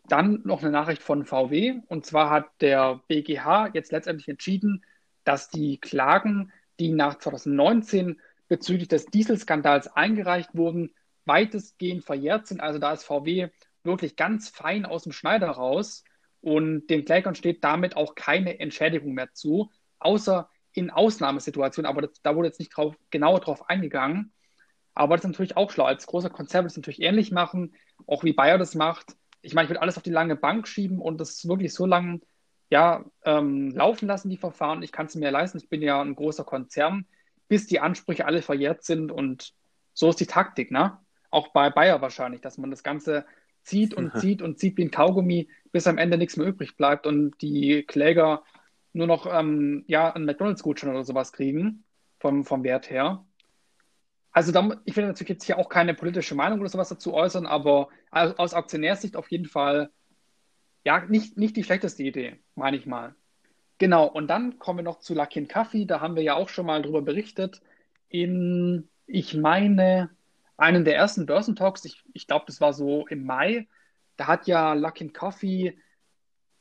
Dann 0.08 0.42
noch 0.44 0.62
eine 0.62 0.72
Nachricht 0.72 1.02
von 1.02 1.26
VW 1.26 1.80
und 1.88 2.06
zwar 2.06 2.30
hat 2.30 2.48
der 2.62 3.02
BGH 3.08 3.70
jetzt 3.74 3.92
letztendlich 3.92 4.28
entschieden, 4.28 4.84
dass 5.24 5.50
die 5.50 5.80
Klagen, 5.80 6.52
die 6.80 6.90
nach 6.90 7.18
2019 7.18 8.20
bezüglich 8.48 8.90
des 8.90 9.06
Dieselskandals 9.06 9.88
eingereicht 9.88 10.50
wurden, 10.54 10.94
weitestgehend 11.26 12.04
verjährt 12.04 12.48
sind. 12.48 12.62
Also 12.62 12.80
da 12.80 12.92
ist 12.92 13.04
VW 13.06 13.50
wirklich 13.84 14.16
ganz 14.16 14.50
fein 14.50 14.86
aus 14.86 15.04
dem 15.04 15.14
Schneider 15.14 15.50
raus 15.50 16.04
und 16.42 16.88
den 16.88 17.06
Klägern 17.06 17.36
steht 17.36 17.64
damit 17.64 17.96
auch 17.96 18.16
keine 18.16 18.60
Entschädigung 18.60 19.14
mehr 19.14 19.32
zu, 19.34 19.72
außer 20.00 20.50
in 20.74 20.90
Ausnahmesituationen. 20.90 21.90
Aber 21.90 22.02
das, 22.02 22.22
da 22.22 22.36
wurde 22.36 22.50
jetzt 22.50 22.60
nicht 22.60 22.76
drauf, 22.76 22.96
genauer 23.12 23.40
drauf 23.40 23.70
eingegangen. 23.70 24.34
Aber 24.94 25.16
das 25.16 25.24
ist 25.24 25.32
natürlich 25.32 25.58
auch 25.58 25.72
schlau. 25.72 25.86
Als 25.86 26.06
großer 26.06 26.30
Konzern 26.30 26.66
wird 26.66 26.72
es 26.72 26.78
natürlich 26.78 27.02
ähnlich 27.02 27.32
machen, 27.32 27.74
auch 28.06 28.24
wie 28.24 28.34
Bayer 28.34 28.58
das 28.58 28.76
macht. 28.76 29.16
Ich 29.44 29.54
meine, 29.54 29.66
ich 29.66 29.70
würde 29.70 29.82
alles 29.82 29.98
auf 29.98 30.04
die 30.04 30.10
lange 30.10 30.36
Bank 30.36 30.68
schieben 30.68 31.00
und 31.00 31.22
das 31.22 31.48
wirklich 31.48 31.74
so 31.74 31.86
lange 31.86 32.22
ja, 32.70 33.06
ähm, 33.24 33.70
laufen 33.70 34.08
lassen, 34.08 34.30
die 34.30 34.38
Verfahren. 34.38 34.82
Ich 34.82 34.92
kann 34.92 35.06
es 35.06 35.16
mir 35.16 35.30
leisten, 35.30 35.60
ich 35.60 35.70
bin 35.70 35.84
ja 35.84 36.02
ein 36.02 36.16
großer 36.16 36.44
Konzern, 36.44 37.06
bis 37.48 37.68
die 37.68 37.80
Ansprüche 37.80 38.26
alle 38.26 38.42
verjährt 38.42 38.84
sind. 38.84 39.12
Und 39.12 39.54
so 39.94 40.10
ist 40.10 40.20
die 40.20 40.26
Taktik, 40.26 40.72
ne? 40.72 40.98
Auch 41.30 41.50
bei 41.50 41.70
Bayer 41.70 42.02
wahrscheinlich, 42.02 42.42
dass 42.42 42.58
man 42.58 42.72
das 42.72 42.82
Ganze 42.82 43.26
zieht 43.62 43.94
und 43.94 44.18
zieht 44.18 44.42
und 44.42 44.60
zieht 44.60 44.78
wie 44.78 44.86
ein 44.86 44.92
Kaugummi, 44.92 45.50
bis 45.72 45.88
am 45.88 45.98
Ende 45.98 46.18
nichts 46.18 46.36
mehr 46.38 46.48
übrig 46.48 46.76
bleibt 46.76 47.06
und 47.06 47.40
die 47.42 47.84
Kläger 47.84 48.44
nur 48.92 49.08
noch 49.08 49.26
ähm, 49.26 49.84
ja, 49.88 50.12
einen 50.12 50.26
McDonalds-Gutschein 50.26 50.90
oder 50.90 51.04
sowas 51.04 51.32
kriegen, 51.32 51.84
vom, 52.20 52.44
vom 52.44 52.64
Wert 52.64 52.90
her. 52.90 53.26
Also 54.34 54.52
da, 54.52 54.82
ich 54.86 54.96
will 54.96 55.06
natürlich 55.06 55.30
jetzt 55.30 55.46
hier 55.46 55.60
auch 55.60 55.70
keine 55.70 55.94
politische 55.94 56.36
Meinung 56.36 56.60
oder 56.60 56.70
sowas 56.70 56.90
dazu 56.90 57.14
äußern, 57.14 57.46
aber 57.46 57.90
aus 58.12 58.54
Aktionärsicht 58.54 59.16
auf 59.16 59.30
jeden 59.32 59.46
Fall 59.46 59.92
ja, 60.84 61.06
nicht, 61.06 61.38
nicht 61.38 61.56
die 61.56 61.64
schlechteste 61.64 62.04
Idee, 62.04 62.40
meine 62.56 62.76
ich 62.78 62.86
mal. 62.86 63.16
Genau, 63.78 64.06
und 64.06 64.28
dann 64.28 64.60
kommen 64.60 64.80
wir 64.80 64.84
noch 64.84 65.00
zu 65.00 65.14
Luckin 65.14 65.48
Coffee. 65.48 65.86
Da 65.86 66.02
haben 66.02 66.16
wir 66.16 66.24
ja 66.24 66.36
auch 66.36 66.50
schon 66.50 66.66
mal 66.66 66.82
drüber 66.82 67.02
berichtet. 67.02 67.62
In, 68.10 68.90
ich 69.06 69.36
meine, 69.36 70.10
einen 70.58 70.84
der 70.84 70.96
ersten 70.96 71.26
Börsentalks, 71.26 71.86
ich, 71.86 72.04
ich 72.14 72.28
glaube, 72.28 72.46
das 72.48 72.60
war 72.60 72.74
so 72.74 73.08
im 73.08 73.26
Mai, 73.26 73.68
da 74.18 74.28
hat 74.28 74.48
ja 74.48 74.74
Luckin 74.74 75.14
Coffee, 75.14 75.78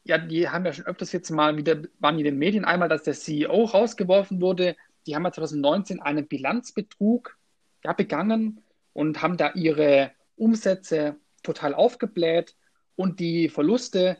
ja, 0.05 0.19
die 0.19 0.49
haben 0.49 0.65
ja 0.65 0.73
schon 0.73 0.87
öfters 0.87 1.13
jetzt 1.13 1.31
mal 1.31 1.57
wieder, 1.57 1.83
waren 2.01 2.19
in 2.19 2.25
den 2.25 2.39
Medien 2.39 2.65
einmal, 2.65 2.89
dass 2.89 3.05
der 3.05 3.15
CEO 3.15 3.65
rausgeworfen 3.65 4.41
wurde. 4.41 4.77
Die 5.07 5.15
haben 5.15 5.25
ja 5.25 5.33
2019 5.33 6.01
einen 6.01 6.27
Bilanzbetrug 6.27 7.39
ja, 7.85 7.93
begangen 7.93 8.61
und 8.93 9.23
haben 9.23 9.37
da 9.37 9.53
ihre 9.53 10.13
Umsätze 10.37 11.17
total 11.43 11.75
aufgebläht 11.75 12.57
und 12.97 13.21
die 13.21 13.49
Verluste, 13.49 14.19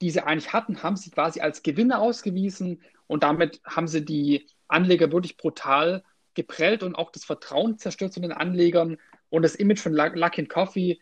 die 0.00 0.10
sie 0.10 0.24
eigentlich 0.24 0.52
hatten, 0.52 0.82
haben 0.82 0.96
sie 0.96 1.10
quasi 1.10 1.40
als 1.40 1.62
Gewinne 1.62 1.98
ausgewiesen 1.98 2.80
und 3.06 3.22
damit 3.22 3.60
haben 3.64 3.88
sie 3.88 4.04
die 4.04 4.46
Anleger 4.68 5.12
wirklich 5.12 5.36
brutal 5.36 6.02
geprellt 6.34 6.82
und 6.82 6.94
auch 6.94 7.10
das 7.10 7.24
Vertrauen 7.24 7.78
zerstört 7.78 8.12
zu 8.12 8.20
den 8.20 8.32
Anlegern 8.32 8.96
und 9.28 9.42
das 9.42 9.54
Image 9.54 9.80
von 9.80 9.92
Luckin 9.92 10.48
Coffee 10.48 10.98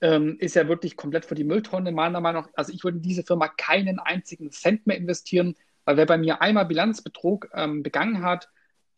ähm, 0.00 0.36
ist 0.38 0.54
ja 0.54 0.68
wirklich 0.68 0.96
komplett 0.96 1.24
für 1.24 1.34
die 1.34 1.44
Mülltonne, 1.44 1.92
meiner 1.92 2.20
Meinung 2.20 2.42
nach. 2.42 2.50
Also 2.54 2.72
ich 2.72 2.84
würde 2.84 2.98
in 2.98 3.02
diese 3.02 3.22
Firma 3.22 3.48
keinen 3.48 3.98
einzigen 3.98 4.50
Cent 4.50 4.86
mehr 4.86 4.96
investieren, 4.96 5.54
weil 5.84 5.96
wer 5.96 6.06
bei 6.06 6.18
mir 6.18 6.40
einmal 6.40 6.66
Bilanzbetrug 6.66 7.50
ähm, 7.54 7.82
begangen 7.82 8.22
hat, 8.22 8.48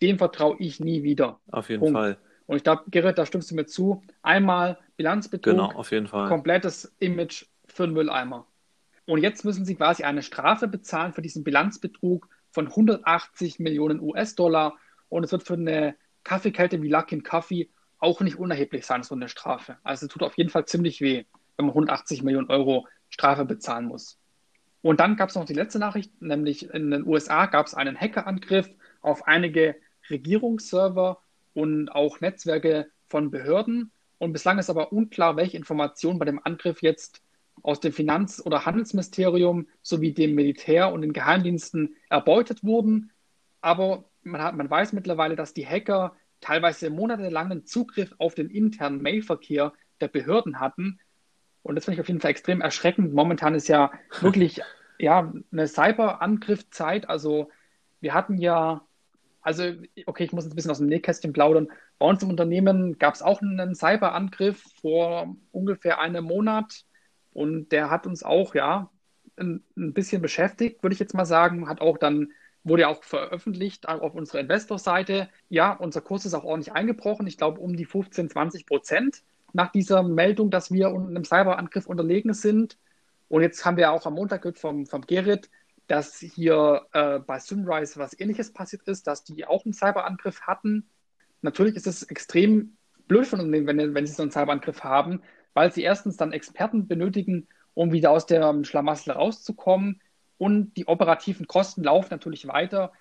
dem 0.01 0.19
vertraue 0.19 0.57
ich 0.59 0.81
nie 0.81 1.03
wieder. 1.03 1.41
Auf 1.51 1.71
jeden 1.71 1.81
Punkt. 1.81 1.95
Fall. 1.95 2.19
Und 2.47 2.57
ich 2.57 2.65
glaube, 2.65 2.85
Gerrit, 2.89 3.19
da 3.19 3.27
stimmst 3.27 3.51
du 3.51 3.55
mir 3.55 3.67
zu. 3.67 4.03
Einmal 4.23 4.79
Bilanzbetrug, 4.97 5.55
genau, 5.55 5.73
auf 5.73 5.91
jeden 5.91 6.07
Fall. 6.07 6.29
komplettes 6.29 6.95
Image 6.99 7.47
für 7.67 7.87
den 7.87 7.95
Mülleimer. 7.95 8.47
Und 9.07 9.21
jetzt 9.21 9.45
müssen 9.45 9.65
sie 9.65 9.75
quasi 9.75 10.05
eine 10.05 10.23
Strafe 10.23 10.69
bezahlen 10.69 11.13
für 11.13 11.23
diesen 11.23 11.45
Bilanzbetrug 11.45 12.29
von 12.51 12.69
180 12.69 13.59
Millionen 13.59 14.01
US-Dollar. 14.01 14.77
Und 15.09 15.25
es 15.25 15.33
wird 15.33 15.43
für 15.43 15.55
eine 15.55 15.97
Kaffeekälte 16.25 16.83
wie 16.83 16.89
Luckin 16.89 17.23
Coffee 17.23 17.71
auch 17.99 18.21
nicht 18.21 18.39
unerheblich 18.39 18.85
sein, 18.85 19.03
so 19.03 19.15
eine 19.15 19.29
Strafe. 19.29 19.77
Also 19.83 20.07
es 20.07 20.13
tut 20.13 20.23
auf 20.23 20.37
jeden 20.37 20.51
Fall 20.51 20.67
ziemlich 20.67 21.01
weh, 21.01 21.25
wenn 21.57 21.67
man 21.67 21.71
180 21.71 22.23
Millionen 22.23 22.51
Euro 22.51 22.87
Strafe 23.09 23.45
bezahlen 23.45 23.87
muss. 23.87 24.19
Und 24.83 24.99
dann 24.99 25.17
gab 25.17 25.29
es 25.29 25.37
noch 25.37 25.45
die 25.45 25.55
letzte 25.55 25.79
Nachricht, 25.79 26.21
nämlich 26.21 26.69
in 26.71 26.91
den 26.91 27.07
USA 27.07 27.47
gab 27.47 27.67
es 27.67 27.75
einen 27.75 27.99
Hackerangriff 27.99 28.69
auf 29.01 29.29
einige 29.29 29.77
Regierungsserver 30.11 31.22
und 31.55 31.91
auch 31.91 32.21
Netzwerke 32.21 32.91
von 33.09 33.31
Behörden. 33.31 33.93
Und 34.19 34.33
bislang 34.33 34.59
ist 34.59 34.71
aber 34.71 34.93
unklar, 34.93 35.37
welche 35.37 35.57
Informationen 35.57 36.19
bei 36.19 36.25
dem 36.25 36.41
Angriff 36.45 36.83
jetzt 36.83 37.23
aus 37.63 37.81
dem 37.81 37.93
Finanz- 37.93 38.45
oder 38.45 38.65
Handelsministerium 38.65 39.67
sowie 39.83 40.13
dem 40.13 40.35
Militär 40.35 40.93
und 40.93 41.03
den 41.03 41.13
Geheimdiensten 41.13 41.97
erbeutet 42.09 42.65
wurden. 42.65 43.11
Aber 43.61 44.05
man, 44.23 44.43
hat, 44.43 44.57
man 44.57 44.71
weiß 44.71 44.93
mittlerweile, 44.93 45.37
dass 45.37 45.55
die 45.55 45.67
Hacker 45.67 46.17
teilweise 46.41 46.91
monatelangen 46.91 47.67
Zugriff 47.67 48.15
auf 48.19 48.35
den 48.35 48.51
internen 48.51 49.03
Mailverkehr 49.03 49.73
der 50.01 50.09
Behörden 50.09 50.61
hatten. 50.61 50.99
Und 51.63 51.77
das 51.77 51.85
finde 51.85 51.97
ich 51.97 52.01
auf 52.01 52.09
jeden 52.09 52.21
Fall 52.21 52.33
extrem 52.33 52.61
erschreckend. 52.61 53.15
Momentan 53.15 53.55
ist 53.55 53.69
ja 53.69 53.93
wirklich 54.21 54.61
ja, 54.99 55.33
eine 55.53 55.69
Cyberangriffzeit. 55.69 57.09
Also 57.09 57.51
wir 58.01 58.15
hatten 58.15 58.39
ja, 58.39 58.87
also 59.43 59.65
okay, 60.07 60.25
ich 60.25 60.33
muss 60.33 60.47
ein 60.47 60.55
bisschen 60.55 60.71
aus 60.71 60.79
dem 60.79 60.87
Nähkästchen 60.87 61.33
plaudern. 61.33 61.69
Bei 61.99 62.07
uns 62.07 62.23
im 62.23 62.31
Unternehmen 62.31 62.99
gab 62.99 63.15
es 63.15 63.23
auch 63.23 63.43
einen 63.43 63.75
Cyberangriff 63.75 64.63
vor 64.81 65.37
ungefähr 65.51 66.01
einem 66.01 66.25
Monat. 66.25 66.85
Und 67.33 67.71
der 67.73 67.91
hat 67.91 68.07
uns 68.07 68.23
auch, 68.23 68.55
ja, 68.55 68.91
ein, 69.37 69.63
ein 69.77 69.93
bisschen 69.93 70.23
beschäftigt, 70.23 70.83
würde 70.83 70.95
ich 70.95 71.01
jetzt 71.01 71.15
mal 71.15 71.25
sagen. 71.25 71.69
Hat 71.69 71.81
auch 71.81 71.99
dann 71.99 72.33
wurde 72.65 72.83
ja 72.83 72.89
auch 72.89 73.03
veröffentlicht 73.03 73.89
auf 73.89 74.15
unserer 74.15 74.41
Investor-Seite. 74.41 75.29
Ja, 75.49 75.73
unser 75.73 76.01
Kurs 76.01 76.25
ist 76.25 76.35
auch 76.35 76.45
ordentlich 76.45 76.73
eingebrochen. 76.73 77.27
Ich 77.27 77.37
glaube, 77.37 77.61
um 77.61 77.77
die 77.77 77.85
15, 77.85 78.31
20 78.31 78.67
Prozent 78.67 79.23
nach 79.53 79.73
dieser 79.73 80.03
Meldung, 80.03 80.51
dass 80.51 80.71
wir 80.71 80.89
einem 80.89 81.25
Cyberangriff 81.25 81.87
unterlegen 81.87 82.35
sind. 82.35 82.79
Und 83.29 83.43
jetzt 83.43 83.65
haben 83.65 83.77
wir 83.77 83.91
auch 83.93 84.07
am 84.07 84.15
Montag 84.15 84.43
gehört 84.43 84.59
vom, 84.59 84.87
vom 84.87 85.03
Gerrit, 85.03 85.51
dass 85.87 86.19
hier 86.19 86.87
äh, 86.93 87.19
bei 87.19 87.39
Sunrise 87.39 87.99
was 87.99 88.19
ähnliches 88.19 88.53
passiert 88.53 88.83
ist, 88.89 89.07
dass 89.07 89.25
die 89.25 89.45
auch 89.45 89.65
einen 89.65 89.75
Cyberangriff 89.75 90.43
hatten. 90.43 90.89
Natürlich 91.43 91.77
ist 91.77 91.87
es 91.87 92.03
extrem 92.05 92.77
blöd 93.09 93.27
von 93.27 93.41
Unternehmen, 93.41 93.67
wenn, 93.67 93.95
wenn 93.95 94.07
sie 94.07 94.13
so 94.13 94.23
einen 94.23 94.31
Cyberangriff 94.31 94.85
haben, 94.85 95.23
weil 95.55 95.73
sie 95.73 95.83
erstens 95.83 96.17
dann 96.17 96.33
Experten 96.33 96.89
benötigen, 96.89 97.49
um 97.75 97.93
wieder 97.93 98.11
aus 98.11 98.27
dem 98.27 98.65
Schlamassel 98.65 99.13
rauszukommen 99.13 100.01
und 100.39 100.77
die 100.77 100.87
operativen 100.87 101.47
Kosten 101.47 101.85
laufen 101.85 102.09
natürlich 102.11 102.47
weiter. 102.47 102.93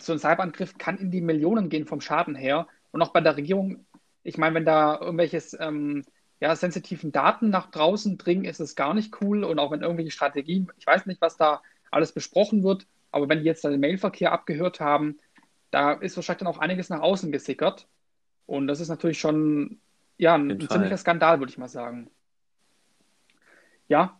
So 0.00 0.12
ein 0.12 0.18
Cyberangriff 0.18 0.78
kann 0.78 0.98
in 0.98 1.10
die 1.10 1.20
Millionen 1.20 1.68
gehen 1.68 1.86
vom 1.86 2.00
Schaden 2.00 2.34
her. 2.34 2.68
Und 2.90 3.02
auch 3.02 3.12
bei 3.12 3.20
der 3.20 3.36
Regierung, 3.36 3.86
ich 4.22 4.38
meine, 4.38 4.54
wenn 4.54 4.64
da 4.64 4.98
irgendwelches 4.98 5.56
ähm, 5.58 6.04
ja, 6.40 6.54
sensitiven 6.54 7.12
Daten 7.12 7.50
nach 7.50 7.70
draußen 7.70 8.18
dringen, 8.18 8.44
ist 8.44 8.60
es 8.60 8.76
gar 8.76 8.94
nicht 8.94 9.20
cool. 9.20 9.44
Und 9.44 9.58
auch 9.58 9.70
wenn 9.70 9.82
irgendwelche 9.82 10.10
Strategien, 10.10 10.70
ich 10.78 10.86
weiß 10.86 11.06
nicht, 11.06 11.20
was 11.20 11.36
da 11.36 11.62
alles 11.90 12.12
besprochen 12.12 12.62
wird, 12.62 12.86
aber 13.10 13.28
wenn 13.28 13.40
die 13.40 13.44
jetzt 13.44 13.64
den 13.64 13.80
Mailverkehr 13.80 14.32
abgehört 14.32 14.80
haben, 14.80 15.18
da 15.70 15.92
ist 15.92 16.16
wahrscheinlich 16.16 16.40
dann 16.40 16.48
auch 16.48 16.58
einiges 16.58 16.88
nach 16.88 17.00
außen 17.00 17.32
gesickert. 17.32 17.88
Und 18.46 18.66
das 18.66 18.80
ist 18.80 18.88
natürlich 18.88 19.18
schon 19.18 19.80
ja, 20.16 20.34
ein, 20.34 20.50
ein 20.50 20.68
ziemlicher 20.68 20.96
Skandal, 20.96 21.38
würde 21.38 21.50
ich 21.50 21.58
mal 21.58 21.68
sagen. 21.68 22.10
Ja, 23.88 24.18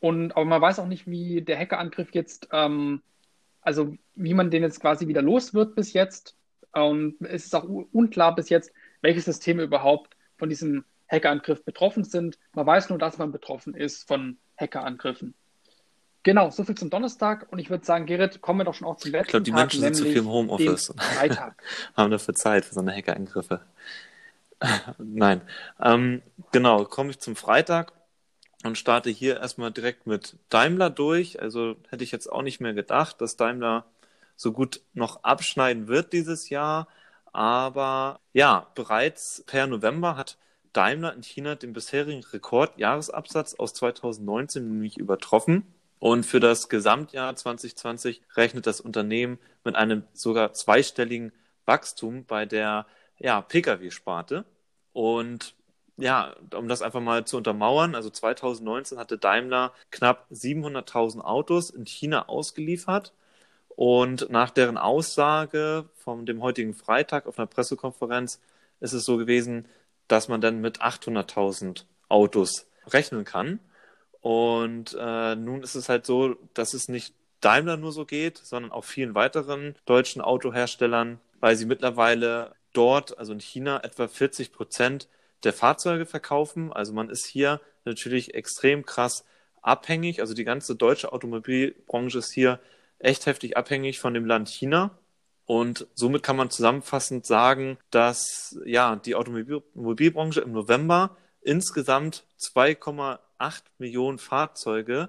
und, 0.00 0.32
aber 0.32 0.44
man 0.44 0.60
weiß 0.60 0.78
auch 0.78 0.86
nicht, 0.86 1.06
wie 1.06 1.42
der 1.42 1.58
Hackerangriff 1.58 2.12
jetzt, 2.12 2.48
ähm, 2.52 3.02
also 3.60 3.94
wie 4.14 4.34
man 4.34 4.50
den 4.50 4.62
jetzt 4.62 4.80
quasi 4.80 5.06
wieder 5.08 5.22
los 5.22 5.54
wird 5.54 5.74
bis 5.74 5.92
jetzt. 5.92 6.36
Und 6.72 7.16
es 7.20 7.44
ist 7.44 7.54
auch 7.54 7.64
unklar 7.64 8.34
bis 8.34 8.48
jetzt, 8.48 8.72
welche 9.00 9.20
Systeme 9.20 9.62
überhaupt 9.62 10.16
von 10.38 10.48
diesem 10.48 10.84
Hackerangriff 11.08 11.64
betroffen 11.64 12.04
sind. 12.04 12.38
Man 12.54 12.66
weiß 12.66 12.88
nur, 12.88 12.98
dass 12.98 13.18
man 13.18 13.30
betroffen 13.30 13.74
ist 13.74 14.08
von 14.08 14.38
Hackerangriffen. 14.58 15.34
Genau, 16.24 16.50
so 16.50 16.62
viel 16.64 16.76
zum 16.76 16.90
Donnerstag. 16.90 17.46
Und 17.50 17.58
ich 17.58 17.68
würde 17.68 17.84
sagen, 17.84 18.06
Gerrit, 18.06 18.40
kommen 18.40 18.60
wir 18.60 18.64
doch 18.64 18.74
schon 18.74 18.86
auch 18.86 18.96
zum 18.96 19.10
letzten 19.10 19.26
Ich 19.26 19.30
glaube, 19.30 19.42
die 19.42 19.52
Menschen 19.52 19.80
sind 19.80 19.96
zu 19.96 20.04
viel 20.04 20.18
im 20.18 20.28
Homeoffice. 20.28 20.94
Haben 21.96 22.10
dafür 22.10 22.34
Zeit 22.34 22.64
für 22.64 22.74
so 22.74 22.80
eine 22.80 22.94
Hackerangriffe. 22.94 23.60
Nein. 24.98 25.40
Ähm, 25.80 26.22
genau, 26.52 26.84
komme 26.84 27.10
ich 27.10 27.18
zum 27.18 27.34
Freitag 27.34 27.92
und 28.64 28.78
starte 28.78 29.10
hier 29.10 29.40
erstmal 29.40 29.72
direkt 29.72 30.06
mit 30.06 30.36
Daimler 30.48 30.90
durch. 30.90 31.40
Also 31.42 31.76
hätte 31.88 32.04
ich 32.04 32.12
jetzt 32.12 32.30
auch 32.30 32.42
nicht 32.42 32.60
mehr 32.60 32.74
gedacht, 32.74 33.20
dass 33.20 33.36
Daimler 33.36 33.84
so 34.36 34.52
gut 34.52 34.80
noch 34.94 35.24
abschneiden 35.24 35.88
wird 35.88 36.12
dieses 36.12 36.48
Jahr. 36.50 36.86
Aber 37.32 38.20
ja, 38.32 38.68
bereits 38.74 39.42
per 39.46 39.66
November 39.66 40.16
hat 40.16 40.36
Daimler 40.72 41.14
in 41.14 41.22
China 41.22 41.54
den 41.54 41.72
bisherigen 41.72 42.24
Rekordjahresabsatz 42.24 43.54
aus 43.54 43.74
2019 43.74 44.68
nämlich 44.68 44.96
übertroffen. 44.96 45.66
Und 46.02 46.26
für 46.26 46.40
das 46.40 46.68
Gesamtjahr 46.68 47.36
2020 47.36 48.22
rechnet 48.34 48.66
das 48.66 48.80
Unternehmen 48.80 49.38
mit 49.62 49.76
einem 49.76 50.02
sogar 50.14 50.52
zweistelligen 50.52 51.30
Wachstum 51.64 52.24
bei 52.24 52.44
der 52.44 52.86
ja, 53.20 53.40
Pkw-Sparte. 53.40 54.44
Und 54.92 55.54
ja, 55.96 56.34
um 56.56 56.66
das 56.66 56.82
einfach 56.82 57.00
mal 57.00 57.24
zu 57.24 57.36
untermauern, 57.36 57.94
also 57.94 58.10
2019 58.10 58.98
hatte 58.98 59.16
Daimler 59.16 59.72
knapp 59.92 60.26
700.000 60.32 61.20
Autos 61.20 61.70
in 61.70 61.86
China 61.86 62.28
ausgeliefert. 62.28 63.12
Und 63.68 64.28
nach 64.28 64.50
deren 64.50 64.78
Aussage 64.78 65.88
von 65.94 66.26
dem 66.26 66.42
heutigen 66.42 66.74
Freitag 66.74 67.28
auf 67.28 67.38
einer 67.38 67.46
Pressekonferenz 67.46 68.40
ist 68.80 68.92
es 68.92 69.04
so 69.04 69.18
gewesen, 69.18 69.68
dass 70.08 70.26
man 70.26 70.40
dann 70.40 70.60
mit 70.60 70.82
800.000 70.82 71.84
Autos 72.08 72.66
rechnen 72.88 73.24
kann. 73.24 73.60
Und 74.22 74.96
äh, 74.98 75.34
nun 75.34 75.62
ist 75.62 75.74
es 75.74 75.88
halt 75.88 76.06
so, 76.06 76.36
dass 76.54 76.74
es 76.74 76.88
nicht 76.88 77.12
Daimler 77.40 77.76
nur 77.76 77.92
so 77.92 78.06
geht, 78.06 78.38
sondern 78.38 78.72
auch 78.72 78.84
vielen 78.84 79.14
weiteren 79.14 79.74
deutschen 79.84 80.22
Autoherstellern, 80.22 81.20
weil 81.40 81.56
sie 81.56 81.66
mittlerweile 81.66 82.54
dort, 82.72 83.18
also 83.18 83.32
in 83.32 83.40
China, 83.40 83.82
etwa 83.82 84.08
40 84.08 84.52
Prozent 84.52 85.08
der 85.42 85.52
Fahrzeuge 85.52 86.06
verkaufen. 86.06 86.72
Also 86.72 86.92
man 86.92 87.10
ist 87.10 87.26
hier 87.26 87.60
natürlich 87.84 88.34
extrem 88.34 88.86
krass 88.86 89.24
abhängig. 89.60 90.20
Also 90.20 90.34
die 90.34 90.44
ganze 90.44 90.76
deutsche 90.76 91.12
Automobilbranche 91.12 92.18
ist 92.18 92.32
hier 92.32 92.60
echt 93.00 93.26
heftig 93.26 93.56
abhängig 93.56 93.98
von 93.98 94.14
dem 94.14 94.24
Land 94.24 94.48
China. 94.48 94.96
Und 95.44 95.88
somit 95.94 96.22
kann 96.22 96.36
man 96.36 96.50
zusammenfassend 96.50 97.26
sagen, 97.26 97.76
dass 97.90 98.56
ja 98.64 98.94
die 98.94 99.16
Automobilbranche 99.16 100.40
im 100.40 100.52
November 100.52 101.16
insgesamt 101.40 102.24
2,8 103.42 103.62
Millionen 103.78 104.18
Fahrzeuge 104.18 105.08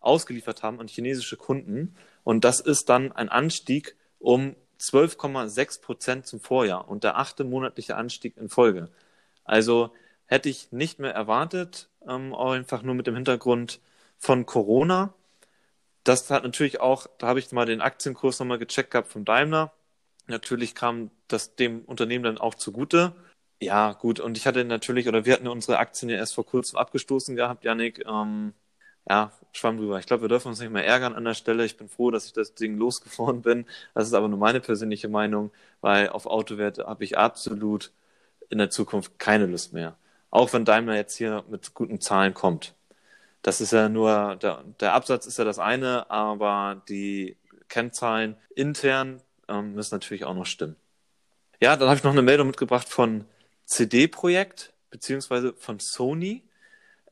ausgeliefert 0.00 0.62
haben 0.62 0.80
an 0.80 0.88
chinesische 0.88 1.36
Kunden. 1.36 1.94
Und 2.24 2.44
das 2.44 2.60
ist 2.60 2.88
dann 2.88 3.12
ein 3.12 3.28
Anstieg 3.28 3.96
um 4.18 4.56
12,6 4.80 5.80
Prozent 5.80 6.26
zum 6.26 6.40
Vorjahr 6.40 6.88
und 6.88 7.04
der 7.04 7.16
achte 7.16 7.44
monatliche 7.44 7.96
Anstieg 7.96 8.36
in 8.36 8.48
Folge. 8.48 8.90
Also 9.44 9.92
hätte 10.26 10.48
ich 10.48 10.72
nicht 10.72 10.98
mehr 10.98 11.14
erwartet, 11.14 11.88
ähm, 12.06 12.34
einfach 12.34 12.82
nur 12.82 12.94
mit 12.94 13.06
dem 13.06 13.14
Hintergrund 13.14 13.80
von 14.18 14.46
Corona. 14.46 15.14
Das 16.04 16.30
hat 16.30 16.42
natürlich 16.42 16.80
auch, 16.80 17.06
da 17.18 17.28
habe 17.28 17.38
ich 17.38 17.52
mal 17.52 17.66
den 17.66 17.80
Aktienkurs 17.80 18.40
nochmal 18.40 18.58
gecheckt 18.58 18.90
gehabt 18.90 19.08
von 19.08 19.24
Daimler. 19.24 19.72
Natürlich 20.26 20.74
kam 20.74 21.10
das 21.28 21.54
dem 21.54 21.84
Unternehmen 21.84 22.24
dann 22.24 22.38
auch 22.38 22.54
zugute. 22.54 23.14
Ja, 23.62 23.92
gut, 23.92 24.18
und 24.18 24.36
ich 24.36 24.46
hatte 24.48 24.64
natürlich, 24.64 25.06
oder 25.06 25.24
wir 25.24 25.34
hatten 25.34 25.46
unsere 25.46 25.78
Aktien 25.78 26.08
ja 26.10 26.16
erst 26.16 26.34
vor 26.34 26.44
kurzem 26.44 26.78
abgestoßen 26.78 27.36
gehabt, 27.36 27.64
Janik. 27.64 28.04
Ähm, 28.06 28.54
ja, 29.08 29.32
schwamm 29.52 29.76
drüber. 29.76 30.00
Ich 30.00 30.06
glaube, 30.06 30.22
wir 30.22 30.28
dürfen 30.28 30.48
uns 30.48 30.58
nicht 30.60 30.72
mehr 30.72 30.84
ärgern 30.84 31.14
an 31.14 31.24
der 31.24 31.34
Stelle. 31.34 31.64
Ich 31.64 31.76
bin 31.76 31.88
froh, 31.88 32.10
dass 32.10 32.26
ich 32.26 32.32
das 32.32 32.54
Ding 32.54 32.76
losgeworden 32.76 33.42
bin. 33.42 33.66
Das 33.94 34.08
ist 34.08 34.14
aber 34.14 34.26
nur 34.28 34.38
meine 34.38 34.58
persönliche 34.60 35.08
Meinung, 35.08 35.52
weil 35.80 36.08
auf 36.08 36.26
Autowerte 36.26 36.86
habe 36.86 37.04
ich 37.04 37.16
absolut 37.16 37.92
in 38.50 38.58
der 38.58 38.70
Zukunft 38.70 39.18
keine 39.20 39.46
Lust 39.46 39.72
mehr. 39.72 39.96
Auch 40.30 40.52
wenn 40.52 40.64
Daimler 40.64 40.96
jetzt 40.96 41.16
hier 41.16 41.44
mit 41.48 41.72
guten 41.74 42.00
Zahlen 42.00 42.34
kommt. 42.34 42.74
Das 43.42 43.60
ist 43.60 43.72
ja 43.72 43.88
nur, 43.88 44.36
der, 44.42 44.64
der 44.80 44.94
Absatz 44.94 45.26
ist 45.26 45.38
ja 45.38 45.44
das 45.44 45.60
eine, 45.60 46.10
aber 46.10 46.82
die 46.88 47.36
Kennzahlen 47.68 48.36
intern 48.56 49.22
ähm, 49.48 49.74
müssen 49.74 49.94
natürlich 49.94 50.24
auch 50.24 50.34
noch 50.34 50.46
stimmen. 50.46 50.76
Ja, 51.60 51.76
dann 51.76 51.88
habe 51.88 51.98
ich 51.98 52.04
noch 52.04 52.12
eine 52.12 52.22
Meldung 52.22 52.48
mitgebracht 52.48 52.88
von 52.88 53.24
CD-Projekt, 53.72 54.72
beziehungsweise 54.90 55.54
von 55.54 55.80
Sony. 55.80 56.42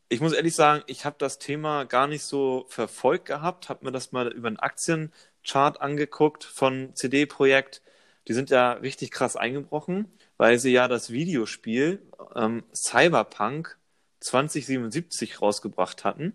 Ich 0.09 0.21
muss 0.21 0.33
ehrlich 0.33 0.55
sagen, 0.55 0.83
ich 0.87 1.05
habe 1.05 1.17
das 1.19 1.39
Thema 1.39 1.85
gar 1.85 2.07
nicht 2.07 2.23
so 2.25 2.67
verfolgt 2.69 3.27
gehabt, 3.27 3.69
habe 3.69 3.85
mir 3.85 3.93
das 3.93 4.13
mal 4.13 4.29
über 4.29 4.49
einen 4.49 4.59
Aktienchart 4.59 5.81
angeguckt 5.81 6.45
von 6.45 6.95
CD-Projekt. 6.95 7.83
Die 8.29 8.35
sind 8.35 8.51
ja 8.51 8.73
richtig 8.73 9.11
krass 9.11 9.37
eingebrochen 9.37 10.13
weil 10.41 10.59
sie 10.59 10.73
ja 10.73 10.89
das 10.89 11.11
Videospiel 11.11 12.01
ähm, 12.35 12.65
Cyberpunk 12.75 13.77
2077 14.21 15.43
rausgebracht 15.43 16.03
hatten. 16.03 16.33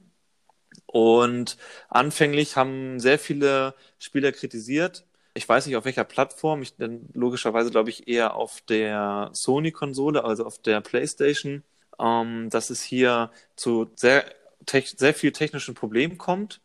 Und 0.86 1.58
anfänglich 1.90 2.56
haben 2.56 3.00
sehr 3.00 3.18
viele 3.18 3.74
Spieler 3.98 4.32
kritisiert. 4.32 5.05
Ich 5.38 5.48
weiß 5.50 5.66
nicht 5.68 5.76
auf 5.76 5.86
welcher 5.86 6.06
Plattform, 6.06 6.62
ich 6.62 6.76
denn 6.78 7.10
logischerweise 7.14 7.70
glaube 7.70 7.90
ich 7.90 8.08
eher 8.08 8.36
auf 8.36 8.62
der 8.62 9.30
Sony-Konsole, 9.34 10.24
also 10.24 10.46
auf 10.46 10.60
der 10.60 10.82
PlayStation, 10.82 11.64
ähm, 12.00 12.50
dass 12.50 12.70
es 12.70 12.82
hier 12.82 13.32
zu 13.56 13.92
sehr, 13.96 14.26
sehr 14.70 15.14
viel 15.14 15.32
technischen 15.34 15.76
Problemen 15.76 16.18
kommt. 16.18 16.62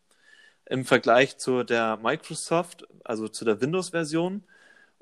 im 0.67 0.85
Vergleich 0.87 1.39
zu 1.39 1.65
der 1.65 1.99
Microsoft, 1.99 2.87
also 3.05 3.29
zu 3.29 3.45
der 3.45 3.61
Windows-Version. 3.61 4.45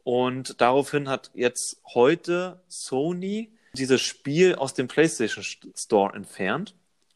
Und 0.05 0.61
daraufhin 0.61 1.09
hat 1.11 1.31
jetzt 1.35 1.83
heute 1.95 2.63
Sony 2.69 3.53
dieses 3.75 4.01
Spiel 4.03 4.55
aus 4.57 4.75
dem 4.75 4.89
PlayStation 4.89 5.45
Store 5.77 6.15
entfernt 6.17 6.75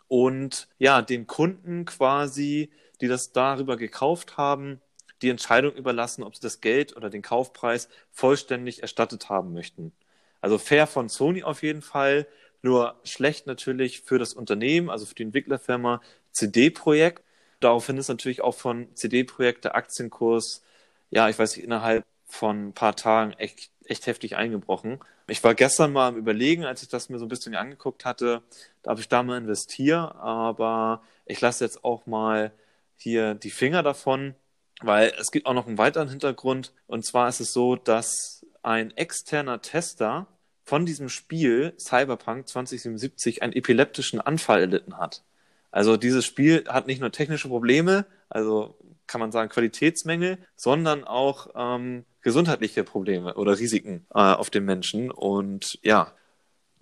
und 0.08 0.68
ja, 0.78 1.02
den 1.02 1.26
Kunden 1.26 1.86
quasi, 1.86 2.70
die 3.00 3.08
das 3.08 3.32
darüber 3.32 3.76
gekauft 3.76 4.36
haben, 4.36 4.80
die 5.22 5.30
Entscheidung 5.30 5.72
überlassen, 5.74 6.22
ob 6.22 6.34
sie 6.34 6.42
das 6.42 6.60
Geld 6.60 6.96
oder 6.96 7.08
den 7.10 7.22
Kaufpreis 7.22 7.88
vollständig 8.10 8.82
erstattet 8.82 9.28
haben 9.28 9.52
möchten. 9.52 9.92
Also 10.40 10.58
fair 10.58 10.86
von 10.86 11.08
Sony 11.08 11.42
auf 11.44 11.62
jeden 11.62 11.82
Fall, 11.82 12.26
nur 12.62 13.00
schlecht 13.04 13.46
natürlich 13.46 14.02
für 14.02 14.18
das 14.18 14.34
Unternehmen, 14.34 14.90
also 14.90 15.06
für 15.06 15.14
die 15.14 15.22
Entwicklerfirma 15.24 16.00
CD-Projekt. 16.32 17.22
Daraufhin 17.60 17.96
ist 17.96 18.08
natürlich 18.08 18.40
auch 18.42 18.54
von 18.54 18.88
CD-Projekt 18.94 19.64
der 19.64 19.76
Aktienkurs, 19.76 20.62
ja, 21.10 21.28
ich 21.28 21.38
weiß 21.38 21.56
nicht, 21.56 21.64
innerhalb 21.64 22.04
von 22.26 22.68
ein 22.68 22.72
paar 22.72 22.96
Tagen 22.96 23.32
echt, 23.34 23.70
echt 23.84 24.06
heftig 24.06 24.36
eingebrochen. 24.36 24.98
Ich 25.28 25.44
war 25.44 25.54
gestern 25.54 25.92
mal 25.92 26.08
am 26.08 26.16
Überlegen, 26.16 26.64
als 26.64 26.82
ich 26.82 26.88
das 26.88 27.08
mir 27.08 27.18
so 27.18 27.26
ein 27.26 27.28
bisschen 27.28 27.54
angeguckt 27.54 28.04
hatte, 28.04 28.42
ob 28.84 28.98
ich 28.98 29.08
da 29.08 29.22
mal 29.22 29.38
investiere, 29.38 30.16
aber 30.16 31.02
ich 31.26 31.40
lasse 31.40 31.64
jetzt 31.64 31.84
auch 31.84 32.06
mal 32.06 32.52
hier 32.96 33.34
die 33.34 33.50
Finger 33.50 33.82
davon, 33.82 34.34
weil 34.84 35.12
es 35.18 35.30
gibt 35.30 35.46
auch 35.46 35.54
noch 35.54 35.66
einen 35.66 35.78
weiteren 35.78 36.08
Hintergrund. 36.08 36.72
Und 36.86 37.04
zwar 37.04 37.28
ist 37.28 37.40
es 37.40 37.52
so, 37.52 37.76
dass 37.76 38.46
ein 38.62 38.96
externer 38.96 39.60
Tester 39.60 40.26
von 40.64 40.86
diesem 40.86 41.08
Spiel 41.08 41.74
Cyberpunk 41.78 42.48
2077 42.48 43.42
einen 43.42 43.52
epileptischen 43.52 44.20
Anfall 44.20 44.60
erlitten 44.60 44.98
hat. 44.98 45.22
Also 45.70 45.96
dieses 45.96 46.24
Spiel 46.24 46.64
hat 46.68 46.86
nicht 46.86 47.00
nur 47.00 47.10
technische 47.10 47.48
Probleme, 47.48 48.06
also 48.28 48.76
kann 49.06 49.20
man 49.20 49.32
sagen 49.32 49.50
Qualitätsmängel, 49.50 50.38
sondern 50.54 51.04
auch 51.04 51.48
ähm, 51.54 52.04
gesundheitliche 52.20 52.84
Probleme 52.84 53.34
oder 53.34 53.58
Risiken 53.58 54.06
äh, 54.14 54.18
auf 54.18 54.50
den 54.50 54.64
Menschen. 54.64 55.10
Und 55.10 55.78
ja, 55.82 56.12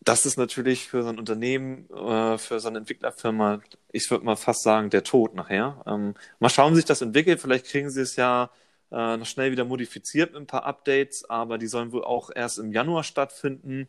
das 0.02 0.24
ist 0.26 0.38
natürlich 0.38 0.88
für 0.88 1.02
so 1.02 1.10
ein 1.10 1.18
Unternehmen, 1.18 1.88
äh, 1.90 2.38
für 2.38 2.58
so 2.60 2.68
eine 2.68 2.78
Entwicklerfirma, 2.78 3.60
ich 3.92 4.10
würde 4.10 4.24
mal 4.24 4.36
fast 4.36 4.62
sagen, 4.62 4.90
der 4.90 5.04
Tod 5.04 5.34
nachher. 5.34 5.82
Ähm, 5.86 6.14
mal 6.38 6.48
schauen, 6.48 6.72
wie 6.72 6.76
sich 6.76 6.86
das 6.86 7.02
entwickelt. 7.02 7.40
Vielleicht 7.40 7.66
kriegen 7.66 7.90
sie 7.90 8.00
es 8.00 8.16
ja 8.16 8.50
äh, 8.90 9.16
noch 9.16 9.26
schnell 9.26 9.52
wieder 9.52 9.64
modifiziert 9.64 10.32
mit 10.32 10.40
ein 10.40 10.46
paar 10.46 10.64
Updates, 10.64 11.28
aber 11.28 11.58
die 11.58 11.66
sollen 11.66 11.92
wohl 11.92 12.04
auch 12.04 12.30
erst 12.34 12.58
im 12.58 12.72
Januar 12.72 13.04
stattfinden. 13.04 13.88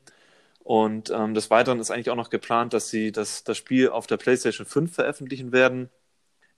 Und 0.63 1.09
ähm, 1.09 1.33
des 1.33 1.49
Weiteren 1.49 1.79
ist 1.79 1.91
eigentlich 1.91 2.09
auch 2.09 2.15
noch 2.15 2.29
geplant, 2.29 2.73
dass 2.73 2.89
sie 2.89 3.11
das, 3.11 3.43
das 3.43 3.57
Spiel 3.57 3.89
auf 3.89 4.05
der 4.05 4.17
PlayStation 4.17 4.67
5 4.67 4.93
veröffentlichen 4.93 5.51
werden. 5.51 5.89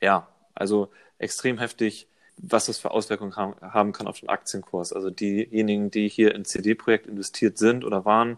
Ja, 0.02 0.28
also 0.56 0.92
extrem 1.20 1.60
heftig, 1.60 2.08
was 2.38 2.66
das 2.66 2.80
für 2.80 2.92
Auswirkungen 2.92 3.36
haben, 3.36 3.56
haben 3.62 3.94
kann 3.94 4.08
auf 4.08 4.20
den 4.20 4.30
Aktienkurs. 4.30 4.92
Also 4.94 5.10
diejenigen, 5.10 5.92
die 5.92 6.10
hier 6.10 6.36
in 6.36 6.44
CD-Projekt 6.44 7.08
investiert 7.08 7.58
sind 7.58 7.86
oder 7.86 8.04
waren, 8.04 8.38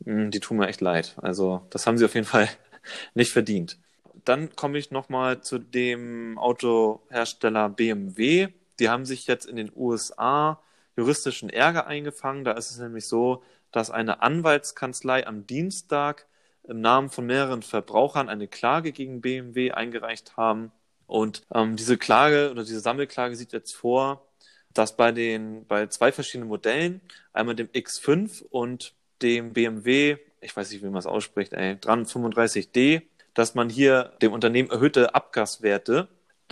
die 0.00 0.40
tun 0.40 0.56
mir 0.58 0.68
echt 0.68 0.80
leid. 0.80 1.16
Also 1.20 1.62
das 1.70 1.86
haben 1.86 1.98
sie 1.98 2.04
auf 2.04 2.14
jeden 2.14 2.26
Fall 2.26 2.48
nicht 3.14 3.32
verdient. 3.32 3.78
Dann 4.24 4.54
komme 4.54 4.78
ich 4.78 4.90
nochmal 4.90 5.42
zu 5.42 5.58
dem 5.58 6.38
Autohersteller 6.38 7.68
BMW 7.68 8.48
die 8.80 8.88
haben 8.88 9.04
sich 9.04 9.26
jetzt 9.26 9.44
in 9.44 9.56
den 9.56 9.70
USA 9.76 10.58
juristischen 10.96 11.50
Ärger 11.50 11.86
eingefangen. 11.86 12.44
Da 12.44 12.52
ist 12.52 12.70
es 12.70 12.78
nämlich 12.78 13.06
so, 13.06 13.44
dass 13.70 13.90
eine 13.90 14.22
Anwaltskanzlei 14.22 15.26
am 15.26 15.46
Dienstag 15.46 16.26
im 16.64 16.80
Namen 16.80 17.10
von 17.10 17.26
mehreren 17.26 17.62
Verbrauchern 17.62 18.28
eine 18.28 18.48
Klage 18.48 18.92
gegen 18.92 19.20
BMW 19.20 19.72
eingereicht 19.72 20.36
haben. 20.36 20.72
Und 21.06 21.42
ähm, 21.54 21.76
diese 21.76 21.98
Klage 21.98 22.50
oder 22.50 22.64
diese 22.64 22.80
Sammelklage 22.80 23.36
sieht 23.36 23.52
jetzt 23.52 23.74
vor, 23.74 24.26
dass 24.72 24.96
bei 24.96 25.12
den 25.12 25.66
bei 25.66 25.86
zwei 25.88 26.10
verschiedenen 26.10 26.48
Modellen, 26.48 27.00
einmal 27.32 27.56
dem 27.56 27.68
X5 27.68 28.44
und 28.50 28.94
dem 29.22 29.52
BMW, 29.52 30.16
ich 30.40 30.56
weiß 30.56 30.70
nicht, 30.70 30.82
wie 30.82 30.88
man 30.88 30.98
es 30.98 31.06
ausspricht, 31.06 31.52
ey, 31.52 31.74
335D, 31.74 33.02
dass 33.34 33.54
man 33.54 33.68
hier 33.68 34.12
dem 34.22 34.32
Unternehmen 34.32 34.70
erhöhte 34.70 35.14
Abgaswerte 35.14 36.08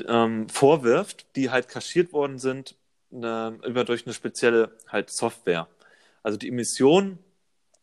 ähm, 0.06 0.48
vorwirft, 0.48 1.26
die 1.36 1.50
halt 1.50 1.68
kaschiert 1.68 2.12
worden 2.12 2.38
sind 2.38 2.76
äh, 3.12 3.48
über 3.66 3.84
durch 3.84 4.06
eine 4.06 4.14
spezielle 4.14 4.72
halt 4.86 5.10
Software. 5.10 5.68
Also 6.22 6.38
die 6.38 6.48
Emissionen 6.48 7.18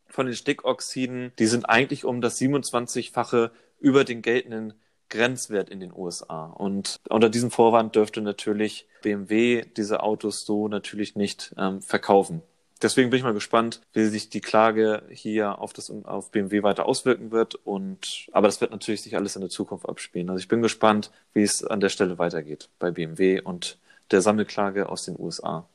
von 0.07 0.25
den 0.27 0.35
Stickoxiden, 0.35 1.33
die 1.39 1.47
sind 1.47 1.67
eigentlich 1.67 2.05
um 2.05 2.21
das 2.21 2.39
27-fache 2.39 3.51
über 3.79 4.03
den 4.03 4.21
geltenden 4.21 4.73
Grenzwert 5.09 5.69
in 5.69 5.79
den 5.79 5.93
USA. 5.93 6.45
Und 6.45 6.99
unter 7.09 7.29
diesem 7.29 7.51
Vorwand 7.51 7.95
dürfte 7.95 8.21
natürlich 8.21 8.87
BMW 9.01 9.65
diese 9.77 10.01
Autos 10.01 10.45
so 10.45 10.67
natürlich 10.67 11.15
nicht 11.15 11.53
ähm, 11.57 11.81
verkaufen 11.81 12.41
deswegen 12.85 13.09
bin 13.09 13.17
ich 13.17 13.23
mal 13.23 13.33
gespannt, 13.33 13.81
wie 13.93 14.05
sich 14.05 14.29
die 14.29 14.41
Klage 14.41 15.03
hier 15.09 15.59
auf 15.59 15.73
das 15.73 15.89
auf 15.89 16.31
BMW 16.31 16.63
weiter 16.63 16.85
auswirken 16.85 17.31
wird. 17.31 17.55
Und 17.55 18.27
aber 18.31 18.47
das 18.47 18.61
wird 18.61 18.71
natürlich 18.71 19.01
sich 19.01 19.15
alles 19.15 19.35
in 19.35 19.41
der 19.41 19.49
Zukunft 19.49 19.89
abspielen. 19.89 20.29
Also 20.29 20.39
ich 20.39 20.47
bin 20.47 20.61
gespannt, 20.61 21.11
wie 21.33 21.41
es 21.41 21.63
an 21.63 21.79
der 21.79 21.89
Stelle 21.89 22.17
weitergeht 22.19 22.69
bei 22.79 22.91
BMW 22.91 23.41
und 23.41 23.79
der 24.11 24.21
Sammelklage 24.21 24.87
aus 24.87 25.03
den 25.03 25.19
USA. 25.19 25.67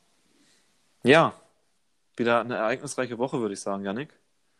Ja, 1.03 1.33
wieder 2.15 2.41
eine 2.41 2.55
ereignisreiche 2.55 3.17
Woche, 3.17 3.41
würde 3.41 3.53
ich 3.53 3.59
sagen, 3.59 3.83
Janik. 3.83 4.09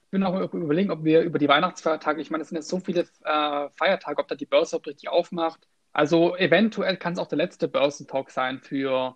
Ich 0.06 0.12
bin 0.12 0.24
auch 0.24 0.54
überlegen, 0.54 0.92
ob 0.92 1.06
wir 1.06 1.22
über 1.22 1.40
die 1.40 1.48
Weihnachtsfeiertage, 1.48 2.22
ich 2.22 2.32
meine, 2.32 2.42
es 2.42 2.50
sind 2.50 2.58
jetzt 2.58 2.68
so 2.68 2.82
viele 2.82 3.08
äh, 3.24 3.70
Feiertage, 3.70 4.20
ob 4.20 4.28
da 4.28 4.36
die 4.36 4.46
Börse 4.46 4.76
auch 4.76 4.86
richtig 4.86 5.08
aufmacht. 5.08 5.68
Also 5.94 6.36
eventuell 6.36 6.98
kann 6.98 7.14
es 7.14 7.20
auch 7.20 7.28
der 7.28 7.38
letzte 7.38 7.70
Börsentalk 7.70 8.30
sein 8.30 8.60
für 8.60 9.16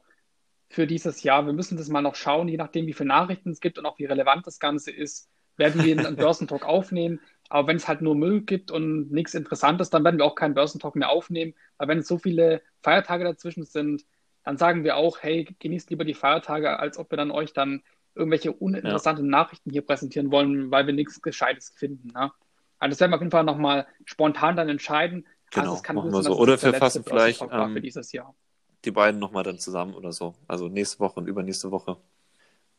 für 0.69 0.87
dieses 0.87 1.23
Jahr. 1.23 1.45
Wir 1.45 1.53
müssen 1.53 1.77
das 1.77 1.89
mal 1.89 2.01
noch 2.01 2.15
schauen, 2.15 2.47
je 2.47 2.57
nachdem, 2.57 2.87
wie 2.87 2.93
viele 2.93 3.09
Nachrichten 3.09 3.51
es 3.51 3.59
gibt 3.59 3.77
und 3.77 3.85
auch 3.85 3.99
wie 3.99 4.05
relevant 4.05 4.45
das 4.47 4.59
Ganze 4.59 4.91
ist, 4.91 5.29
werden 5.57 5.83
wir 5.83 5.97
einen 5.97 6.15
Börsentalk 6.17 6.65
aufnehmen. 6.65 7.19
Aber 7.49 7.67
wenn 7.67 7.77
es 7.77 7.87
halt 7.87 8.01
nur 8.01 8.15
Müll 8.15 8.41
gibt 8.41 8.71
und 8.71 9.11
nichts 9.11 9.35
Interessantes, 9.35 9.89
dann 9.89 10.03
werden 10.03 10.17
wir 10.17 10.25
auch 10.25 10.35
keinen 10.35 10.55
Börsentalk 10.55 10.95
mehr 10.95 11.09
aufnehmen. 11.09 11.53
Weil 11.77 11.87
wenn 11.87 12.01
so 12.01 12.17
viele 12.17 12.61
Feiertage 12.81 13.23
dazwischen 13.23 13.63
sind, 13.63 14.03
dann 14.43 14.57
sagen 14.57 14.83
wir 14.83 14.95
auch, 14.95 15.19
hey, 15.21 15.47
genießt 15.59 15.89
lieber 15.89 16.05
die 16.05 16.13
Feiertage, 16.13 16.79
als 16.79 16.97
ob 16.97 17.11
wir 17.11 17.17
dann 17.17 17.31
euch 17.31 17.53
dann 17.53 17.83
irgendwelche 18.15 18.51
uninteressanten 18.51 19.25
ja. 19.25 19.31
Nachrichten 19.31 19.71
hier 19.71 19.85
präsentieren 19.85 20.31
wollen, 20.31 20.71
weil 20.71 20.87
wir 20.87 20.93
nichts 20.93 21.21
Gescheites 21.21 21.73
finden. 21.75 22.09
Ne? 22.13 22.31
Also 22.79 22.91
das 22.91 22.99
werden 22.99 23.11
wir 23.11 23.15
auf 23.15 23.21
jeden 23.21 23.31
Fall 23.31 23.43
nochmal 23.43 23.87
spontan 24.05 24.55
dann 24.55 24.69
entscheiden. 24.69 25.27
Genau, 25.51 25.63
also 25.63 25.75
es 25.75 25.83
kann 25.83 25.95
machen 25.95 26.11
wir 26.11 26.23
so. 26.23 26.37
Oder 26.37 26.61
wir 26.61 26.73
fassen 26.73 27.03
vielleicht 27.03 27.41
ähm, 27.41 27.73
für 27.73 27.81
dieses 27.81 28.11
Jahr 28.11 28.33
die 28.85 28.91
beiden 28.91 29.19
nochmal 29.19 29.43
dann 29.43 29.59
zusammen 29.59 29.93
oder 29.93 30.11
so. 30.11 30.35
Also 30.47 30.67
nächste 30.67 30.99
Woche 30.99 31.19
und 31.19 31.27
übernächste 31.27 31.71
Woche. 31.71 31.97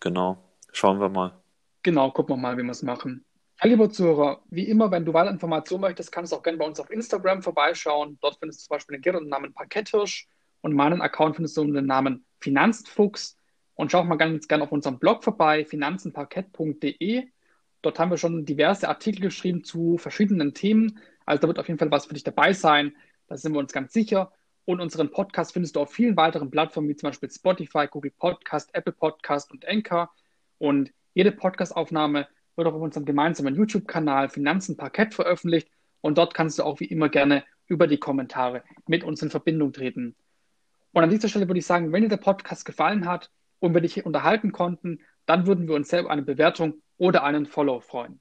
Genau. 0.00 0.38
Schauen 0.72 1.00
wir 1.00 1.08
mal. 1.08 1.40
Genau, 1.82 2.10
gucken 2.10 2.36
wir 2.36 2.40
mal, 2.40 2.58
wie 2.58 2.62
wir 2.62 2.70
es 2.70 2.82
machen. 2.82 3.24
Ja, 3.62 3.68
lieber 3.68 3.88
Zuhörer, 3.88 4.42
wie 4.50 4.68
immer, 4.68 4.90
wenn 4.90 5.04
du 5.04 5.14
weitere 5.14 5.32
Informationen 5.32 5.80
möchtest, 5.80 6.12
kannst 6.12 6.32
du 6.32 6.36
auch 6.36 6.42
gerne 6.42 6.58
bei 6.58 6.66
uns 6.66 6.78
auf 6.78 6.90
Instagram 6.90 7.42
vorbeischauen. 7.42 8.18
Dort 8.20 8.38
findest 8.38 8.60
du 8.60 8.64
zum 8.66 8.74
Beispiel 8.74 8.96
den 8.96 9.02
Gerd 9.02 9.16
unter 9.16 9.26
dem 9.26 9.30
Namen 9.30 9.54
Parketthirsch 9.54 10.28
und 10.60 10.74
meinen 10.74 11.00
Account 11.00 11.36
findest 11.36 11.56
du 11.56 11.62
unter 11.62 11.80
dem 11.80 11.86
Namen 11.86 12.24
Finanzfuchs. 12.40 13.38
Und 13.74 13.92
schau 13.92 14.00
auch 14.00 14.04
mal 14.04 14.16
ganz 14.16 14.48
gerne 14.48 14.64
auf 14.64 14.72
unserem 14.72 14.98
Blog 14.98 15.24
vorbei, 15.24 15.64
finanzenparkett.de. 15.64 17.28
Dort 17.82 17.98
haben 17.98 18.10
wir 18.10 18.18
schon 18.18 18.44
diverse 18.44 18.88
Artikel 18.88 19.22
geschrieben 19.22 19.64
zu 19.64 19.96
verschiedenen 19.98 20.54
Themen. 20.54 20.98
Also 21.24 21.42
da 21.42 21.48
wird 21.48 21.58
auf 21.58 21.68
jeden 21.68 21.78
Fall 21.78 21.90
was 21.90 22.06
für 22.06 22.14
dich 22.14 22.24
dabei 22.24 22.52
sein. 22.52 22.96
Da 23.28 23.36
sind 23.36 23.52
wir 23.52 23.58
uns 23.58 23.72
ganz 23.72 23.92
sicher. 23.92 24.32
Und 24.66 24.80
unseren 24.80 25.10
Podcast 25.10 25.52
findest 25.52 25.76
du 25.76 25.80
auf 25.80 25.92
vielen 25.92 26.16
weiteren 26.16 26.50
Plattformen, 26.50 26.88
wie 26.88 26.96
zum 26.96 27.08
Beispiel 27.08 27.30
Spotify, 27.30 27.86
Google 27.88 28.10
Podcast, 28.10 28.68
Apple 28.74 28.92
Podcast 28.92 29.52
und 29.52 29.66
Anchor. 29.66 30.10
Und 30.58 30.92
jede 31.14 31.30
Podcastaufnahme 31.30 32.26
wird 32.56 32.66
auch 32.66 32.74
auf 32.74 32.82
unserem 32.82 33.06
gemeinsamen 33.06 33.54
YouTube-Kanal 33.54 34.28
Finanzen 34.28 34.76
Parkett 34.76 35.14
veröffentlicht. 35.14 35.70
Und 36.00 36.18
dort 36.18 36.34
kannst 36.34 36.58
du 36.58 36.64
auch 36.64 36.80
wie 36.80 36.86
immer 36.86 37.08
gerne 37.08 37.44
über 37.68 37.86
die 37.86 37.98
Kommentare 37.98 38.64
mit 38.88 39.04
uns 39.04 39.22
in 39.22 39.30
Verbindung 39.30 39.72
treten. 39.72 40.16
Und 40.92 41.04
an 41.04 41.10
dieser 41.10 41.28
Stelle 41.28 41.48
würde 41.48 41.60
ich 41.60 41.66
sagen, 41.66 41.92
wenn 41.92 42.02
dir 42.02 42.08
der 42.08 42.16
Podcast 42.16 42.64
gefallen 42.64 43.06
hat 43.06 43.30
und 43.60 43.72
wir 43.72 43.80
dich 43.80 44.04
unterhalten 44.04 44.50
konnten, 44.50 45.00
dann 45.26 45.46
würden 45.46 45.68
wir 45.68 45.76
uns 45.76 45.90
selber 45.90 46.10
eine 46.10 46.22
Bewertung 46.22 46.82
oder 46.96 47.22
einen 47.22 47.46
Follow 47.46 47.78
freuen. 47.78 48.20